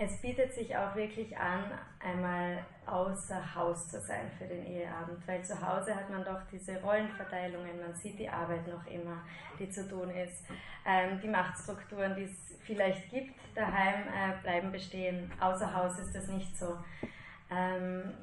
[0.00, 1.64] es bietet sich auch wirklich an,
[1.98, 6.80] einmal außer Haus zu sein für den Eheabend, weil zu Hause hat man doch diese
[6.80, 9.24] Rollenverteilungen, man sieht die Arbeit noch immer,
[9.58, 10.44] die zu tun ist.
[10.86, 15.30] Ähm, die Machtstrukturen, die es vielleicht gibt, daheim äh, bleiben bestehen.
[15.40, 16.78] Außer Haus ist das nicht so.
[17.50, 18.14] Ähm,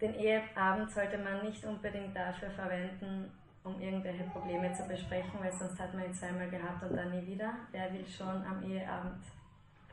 [0.00, 3.30] den Eheabend sollte man nicht unbedingt dafür verwenden,
[3.62, 7.26] um irgendwelche Probleme zu besprechen, weil sonst hat man ihn zweimal gehabt und dann nie
[7.26, 7.54] wieder.
[7.70, 9.22] Wer will schon am Eheabend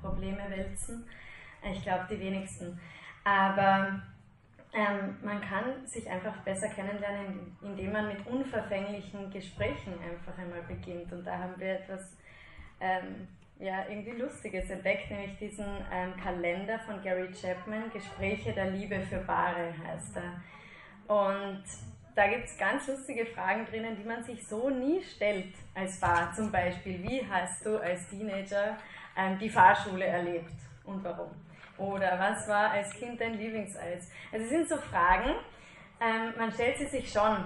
[0.06, 1.06] Probleme wälzen?
[1.74, 2.80] Ich glaube, die wenigsten.
[3.24, 4.02] Aber
[4.74, 11.12] ähm, man kann sich einfach besser kennenlernen, indem man mit unverfänglichen Gesprächen einfach einmal beginnt.
[11.12, 12.18] Und da haben wir etwas
[12.80, 13.28] ähm,
[13.58, 19.20] ja, irgendwie Lustiges entdeckt, nämlich diesen ähm, Kalender von Gary Chapman, Gespräche der Liebe für
[19.20, 20.42] Paare heißt er.
[21.08, 21.64] Und
[22.16, 26.34] da gibt es ganz lustige Fragen drinnen, die man sich so nie stellt als Paar.
[26.34, 28.78] Zum Beispiel, wie hast du als Teenager
[29.40, 30.54] die Fahrschule erlebt
[30.84, 31.30] und warum?
[31.78, 34.10] Oder was war als Kind dein Lieblingseis?
[34.32, 35.36] Also es sind so Fragen,
[36.00, 37.38] ähm, man stellt sie sich schon.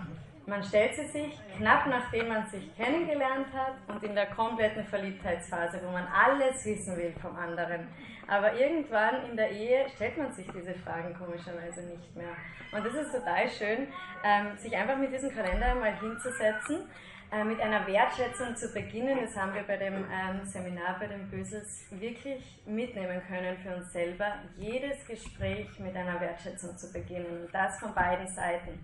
[0.46, 5.80] Man stellt sie sich knapp nachdem man sich kennengelernt hat und in der kompletten Verliebtheitsphase,
[5.86, 7.88] wo man alles wissen will vom anderen.
[8.28, 12.36] Aber irgendwann in der Ehe stellt man sich diese Fragen komischerweise nicht mehr.
[12.72, 13.88] Und das ist total schön,
[14.24, 16.90] ähm, sich einfach mit diesem Kalender mal hinzusetzen
[17.32, 19.20] äh, mit einer Wertschätzung zu beginnen.
[19.22, 23.92] Das haben wir bei dem ähm, Seminar bei den Böses wirklich mitnehmen können für uns
[23.92, 24.34] selber.
[24.58, 28.84] Jedes Gespräch mit einer Wertschätzung zu beginnen und das von beiden Seiten.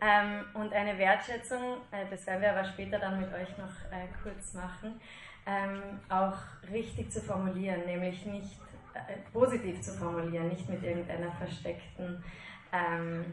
[0.00, 4.06] Ähm, und eine Wertschätzung, äh, das werden wir aber später dann mit euch noch äh,
[4.22, 5.00] kurz machen,
[5.46, 6.36] ähm, auch
[6.72, 8.60] richtig zu formulieren, nämlich nicht
[8.94, 12.22] äh, positiv zu formulieren, nicht mit irgendeiner versteckten
[12.72, 13.24] ähm,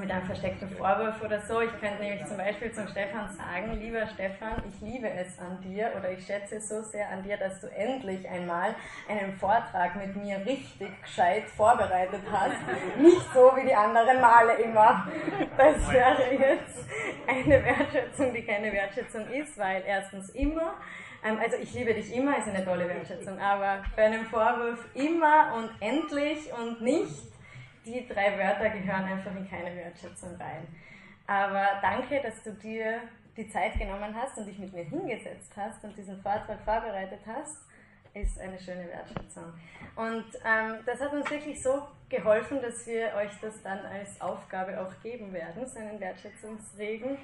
[0.00, 1.60] mit einem versteckten Vorwurf oder so.
[1.60, 5.92] Ich könnte nämlich zum Beispiel zum Stefan sagen, lieber Stefan, ich liebe es an dir
[5.96, 8.74] oder ich schätze es so sehr an dir, dass du endlich einmal
[9.08, 12.56] einen Vortrag mit mir richtig gescheit vorbereitet hast.
[12.98, 15.06] Nicht so wie die anderen Male immer.
[15.56, 16.84] Das wäre jetzt
[17.26, 20.74] eine Wertschätzung, die keine Wertschätzung ist, weil erstens immer
[21.24, 25.54] ähm, also ich liebe dich immer ist eine tolle Wertschätzung, aber bei einem Vorwurf immer
[25.56, 27.35] und endlich und nicht
[27.86, 30.66] die drei Wörter gehören einfach in keine Wertschätzung rein.
[31.26, 33.00] Aber danke, dass du dir
[33.36, 37.58] die Zeit genommen hast und dich mit mir hingesetzt hast und diesen Vortrag vorbereitet hast,
[38.14, 39.52] ist eine schöne Wertschätzung.
[39.94, 44.80] Und ähm, das hat uns wirklich so geholfen, dass wir euch das dann als Aufgabe
[44.80, 47.18] auch geben werden, so einen Wertschätzungsregen.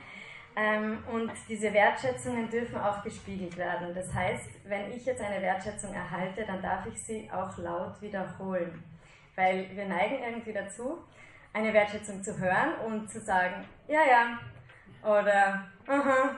[0.55, 3.95] Ähm, und diese Wertschätzungen dürfen auch gespiegelt werden.
[3.95, 8.83] Das heißt, wenn ich jetzt eine Wertschätzung erhalte, dann darf ich sie auch laut wiederholen.
[9.37, 10.99] Weil wir neigen irgendwie dazu,
[11.53, 14.39] eine Wertschätzung zu hören und zu sagen, ja, ja,
[15.03, 16.37] oder aha,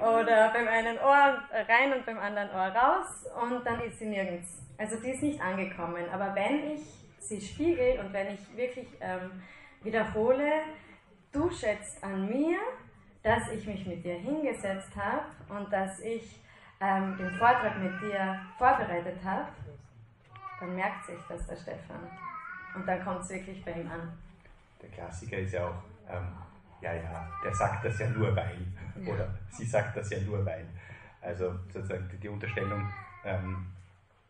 [0.00, 4.62] oder beim einen Ohr rein und beim anderen Ohr raus und dann ist sie nirgends.
[4.78, 6.04] Also die ist nicht angekommen.
[6.10, 6.82] Aber wenn ich
[7.18, 9.42] sie spiegel und wenn ich wirklich ähm,
[9.82, 10.62] wiederhole,
[11.32, 12.58] du schätzt an mir,
[13.22, 16.40] dass ich mich mit dir hingesetzt habe und dass ich
[16.80, 19.48] ähm, den Vortrag mit dir vorbereitet habe,
[20.60, 22.00] dann merkt sich das der Stefan.
[22.74, 24.12] Und dann kommt es wirklich bei ihm an.
[24.80, 26.28] Der Klassiker ist ja auch, ähm,
[26.80, 28.58] ja, ja, der sagt das ja nur weil.
[29.02, 29.12] Ja.
[29.12, 30.66] Oder sie sagt das ja nur weil.
[31.20, 32.90] Also sozusagen die Unterstellung,
[33.24, 33.66] ähm,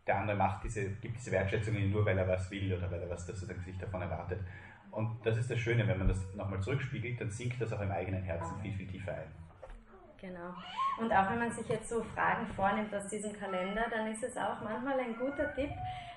[0.06, 3.10] der andere macht diese, gibt diese Wertschätzung nur, weil er was will oder weil er
[3.10, 4.40] was sozusagen sich davon erwartet.
[4.90, 7.92] Und das ist das Schöne, wenn man das nochmal zurückspiegelt, dann sinkt das auch im
[7.92, 9.30] eigenen Herzen viel, viel tiefer ein.
[10.20, 10.52] Genau.
[10.98, 14.36] Und auch wenn man sich jetzt so Fragen vornimmt aus diesem Kalender, dann ist es
[14.36, 15.70] auch manchmal ein guter Tipp,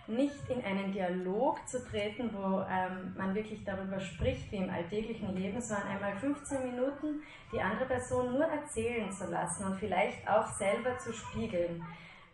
[0.08, 5.34] nicht in einen Dialog zu treten, wo ähm, man wirklich darüber spricht, wie im alltäglichen
[5.36, 7.22] Leben, sondern einmal 15 Minuten
[7.54, 11.82] die andere Person nur erzählen zu lassen und vielleicht auch selber zu spiegeln.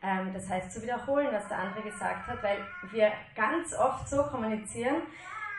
[0.01, 2.57] Ähm, das heißt, zu wiederholen, was der andere gesagt hat, weil
[2.91, 5.03] wir ganz oft so kommunizieren,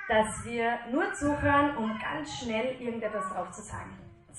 [0.08, 3.96] dass wir nur zuhören, um ganz schnell irgendetwas drauf zu sagen,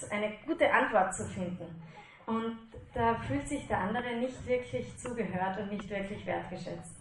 [0.09, 1.81] eine gute Antwort zu finden.
[2.25, 2.57] Und
[2.93, 7.00] da fühlt sich der andere nicht wirklich zugehört und nicht wirklich wertgeschätzt.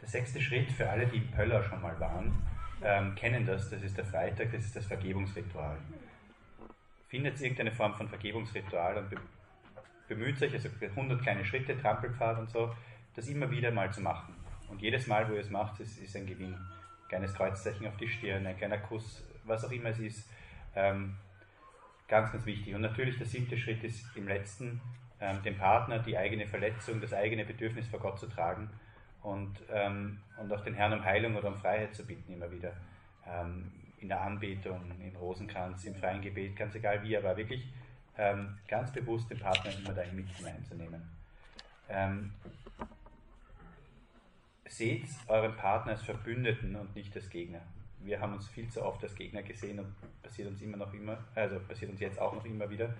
[0.00, 2.32] Der sechste Schritt für alle, die im Pöller schon mal waren,
[2.82, 5.76] ähm, kennen das, das ist der Freitag, das ist das Vergebungsritual.
[7.08, 9.18] Findet irgendeine Form von Vergebungsritual und
[10.06, 12.74] bemüht euch, also 100 kleine Schritte, Trampelpfad und so,
[13.16, 14.34] das immer wieder mal zu machen.
[14.68, 16.54] Und jedes Mal, wo ihr es macht, ist, ist ein Gewinn.
[16.54, 20.30] Ein kleines Kreuzzeichen auf die Stirn, ein kleiner Kuss, was auch immer es ist.
[20.76, 21.16] Ähm,
[22.06, 22.74] ganz, ganz wichtig.
[22.74, 24.80] Und natürlich der siebte Schritt ist im letzten,
[25.20, 28.70] ähm, dem Partner die eigene Verletzung, das eigene Bedürfnis vor Gott zu tragen
[29.22, 32.72] und, ähm, und auch den Herrn um Heilung oder um Freiheit zu bitten immer wieder.
[33.26, 37.66] Ähm, in der Anbetung, im Rosenkranz, im freien Gebet, ganz egal wie, aber wirklich
[38.16, 41.02] ähm, ganz bewusst den Partner immer dahin mit hineinzunehmen.
[41.88, 42.32] Ähm,
[44.66, 47.60] seht euren Partner als Verbündeten und nicht als Gegner.
[48.00, 51.18] Wir haben uns viel zu oft als Gegner gesehen und passiert uns immer noch immer,
[51.34, 52.94] also passiert uns jetzt auch noch immer wieder.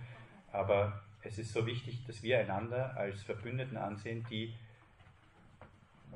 [0.50, 4.54] Aber es ist so wichtig, dass wir einander als Verbündeten ansehen, die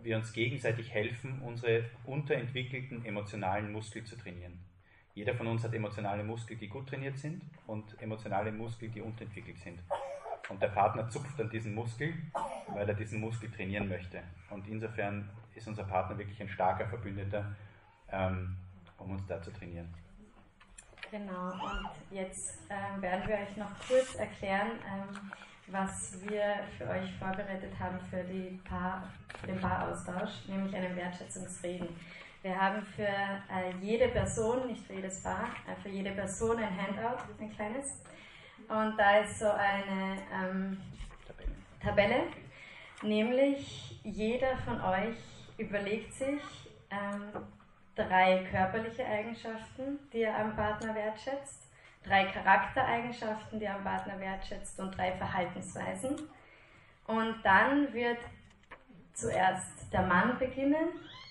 [0.02, 4.58] wir uns gegenseitig helfen, unsere unterentwickelten emotionalen Muskel zu trainieren.
[5.14, 9.58] Jeder von uns hat emotionale Muskeln, die gut trainiert sind und emotionale Muskeln, die unterentwickelt
[9.58, 9.78] sind.
[10.48, 12.14] Und der Partner zupft an diesen Muskel,
[12.68, 14.22] weil er diesen Muskel trainieren möchte.
[14.50, 17.54] Und insofern ist unser Partner wirklich ein starker Verbündeter,
[18.10, 18.56] ähm,
[18.98, 19.92] um uns da zu trainieren.
[21.10, 25.30] Genau, und jetzt ähm, werden wir euch noch kurz erklären, ähm,
[25.68, 28.24] was wir für euch vorbereitet haben für
[28.64, 29.10] Paar,
[29.46, 31.88] den Paaraustausch, nämlich einen Wertschätzungsreden.
[32.42, 36.76] Wir haben für äh, jede Person, nicht für jedes Paar, äh, für jede Person ein
[36.76, 38.02] Handout, ein kleines.
[38.68, 40.78] Und da ist so eine ähm,
[41.80, 42.24] Tabelle,
[43.02, 45.16] nämlich jeder von euch
[45.58, 46.40] überlegt sich
[46.90, 47.44] ähm,
[47.94, 51.61] drei körperliche Eigenschaften, die er am Partner wertschätzt,
[52.04, 56.16] drei Charaktereigenschaften, die am Partner wertschätzt und drei Verhaltensweisen.
[57.06, 58.18] Und dann wird
[59.14, 60.88] zuerst der Mann beginnen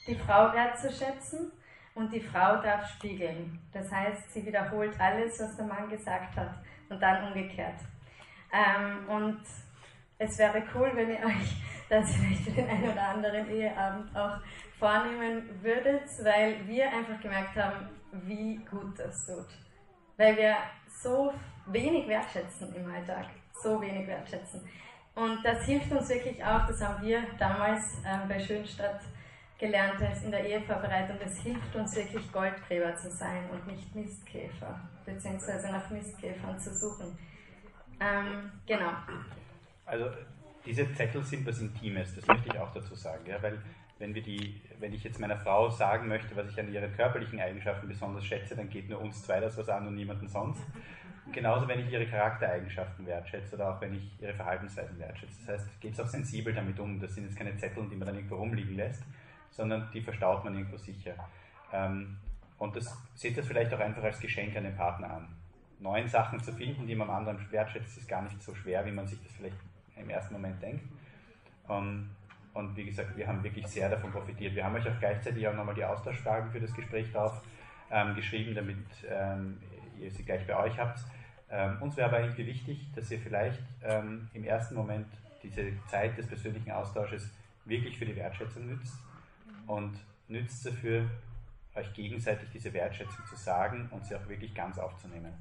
[0.08, 1.52] die Frau wertzuschätzen
[1.96, 3.60] und die Frau darf spiegeln.
[3.72, 6.56] Das heißt, sie wiederholt alles, was der Mann gesagt hat
[6.90, 7.80] und dann umgekehrt.
[8.52, 9.42] Ähm, und
[10.18, 11.56] es wäre cool, wenn ihr euch
[11.90, 14.38] das vielleicht für den einen oder anderen Eheabend auch
[14.80, 17.90] vornehmen würdet, weil wir einfach gemerkt haben,
[18.24, 19.48] wie gut das tut.
[20.22, 20.56] Weil wir
[20.88, 21.34] so
[21.66, 23.26] wenig wertschätzen im Alltag,
[23.64, 24.62] so wenig wertschätzen.
[25.16, 29.02] Und das hilft uns wirklich auch, das haben wir damals ähm, bei Schönstadt
[29.58, 35.72] gelernt in der Ehevorbereitung, das hilft uns wirklich Goldgräber zu sein und nicht Mistkäfer, beziehungsweise
[35.72, 37.18] nach Mistkäfern zu suchen.
[38.00, 38.92] Ähm, genau.
[39.88, 40.06] Also
[40.64, 43.60] diese Zettel sind was Intimes, das möchte ich auch dazu sagen, ja, weil
[44.02, 47.40] wenn, wir die, wenn ich jetzt meiner Frau sagen möchte, was ich an ihren körperlichen
[47.40, 50.62] Eigenschaften besonders schätze, dann geht nur uns zwei das was an und niemanden sonst.
[51.32, 55.36] Genauso, wenn ich ihre Charaktereigenschaften wertschätze oder auch wenn ich ihre Verhaltensweisen wertschätze.
[55.46, 57.00] Das heißt, geht es auch sensibel damit um.
[57.00, 59.04] Das sind jetzt keine Zettel, die man dann irgendwo rumliegen lässt,
[59.52, 61.14] sondern die verstaut man irgendwo sicher.
[61.72, 62.18] Ähm,
[62.58, 65.28] und das seht das vielleicht auch einfach als Geschenk an den Partner an.
[65.80, 69.08] Neun Sachen zu finden, die man anderen wertschätzt, ist gar nicht so schwer, wie man
[69.08, 69.58] sich das vielleicht
[69.96, 70.84] im ersten Moment denkt.
[71.70, 72.10] Ähm,
[72.54, 74.56] und wie gesagt, wir haben wirklich sehr davon profitiert.
[74.56, 77.42] Wir haben euch auch gleichzeitig auch nochmal die Austauschfragen für das Gespräch drauf
[77.90, 78.78] ähm, geschrieben, damit
[79.10, 79.58] ähm,
[80.00, 81.00] ihr sie gleich bei euch habt.
[81.50, 85.08] Ähm, uns wäre aber irgendwie wichtig, dass ihr vielleicht ähm, im ersten Moment
[85.44, 87.30] diese Zeit des persönlichen Austausches
[87.66, 88.96] wirklich für die Wertschätzung nützt
[89.68, 89.98] und
[90.28, 91.10] nützt dafür,
[91.76, 95.34] euch gegenseitig diese Wertschätzung zu sagen und sie auch wirklich ganz aufzunehmen.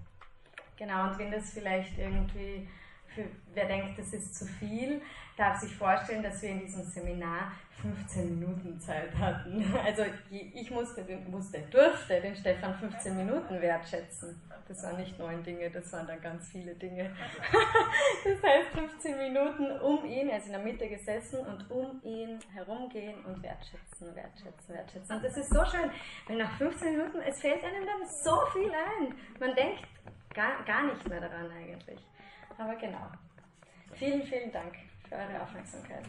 [0.76, 2.68] Genau, und wenn das vielleicht irgendwie
[3.14, 5.00] für wer denkt, das ist zu viel,
[5.36, 7.52] darf sich vorstellen, dass wir in diesem Seminar
[7.82, 9.64] 15 Minuten Zeit hatten.
[9.84, 14.40] Also ich musste, musste, durfte den Stefan 15 Minuten wertschätzen.
[14.68, 17.10] Das waren nicht neun Dinge, das waren dann ganz viele Dinge.
[18.22, 22.38] Das heißt 15 Minuten um ihn, er ist in der Mitte gesessen und um ihn
[22.52, 25.16] herumgehen und wertschätzen, wertschätzen, wertschätzen.
[25.16, 25.90] Und das ist so schön,
[26.28, 29.14] weil nach 15 Minuten, es fällt einem dann so viel ein.
[29.38, 29.86] Man denkt
[30.34, 32.00] gar, gar nicht mehr daran eigentlich.
[32.60, 33.08] Aber genau.
[33.94, 34.74] Vielen, vielen Dank
[35.08, 36.04] für eure Aufmerksamkeit.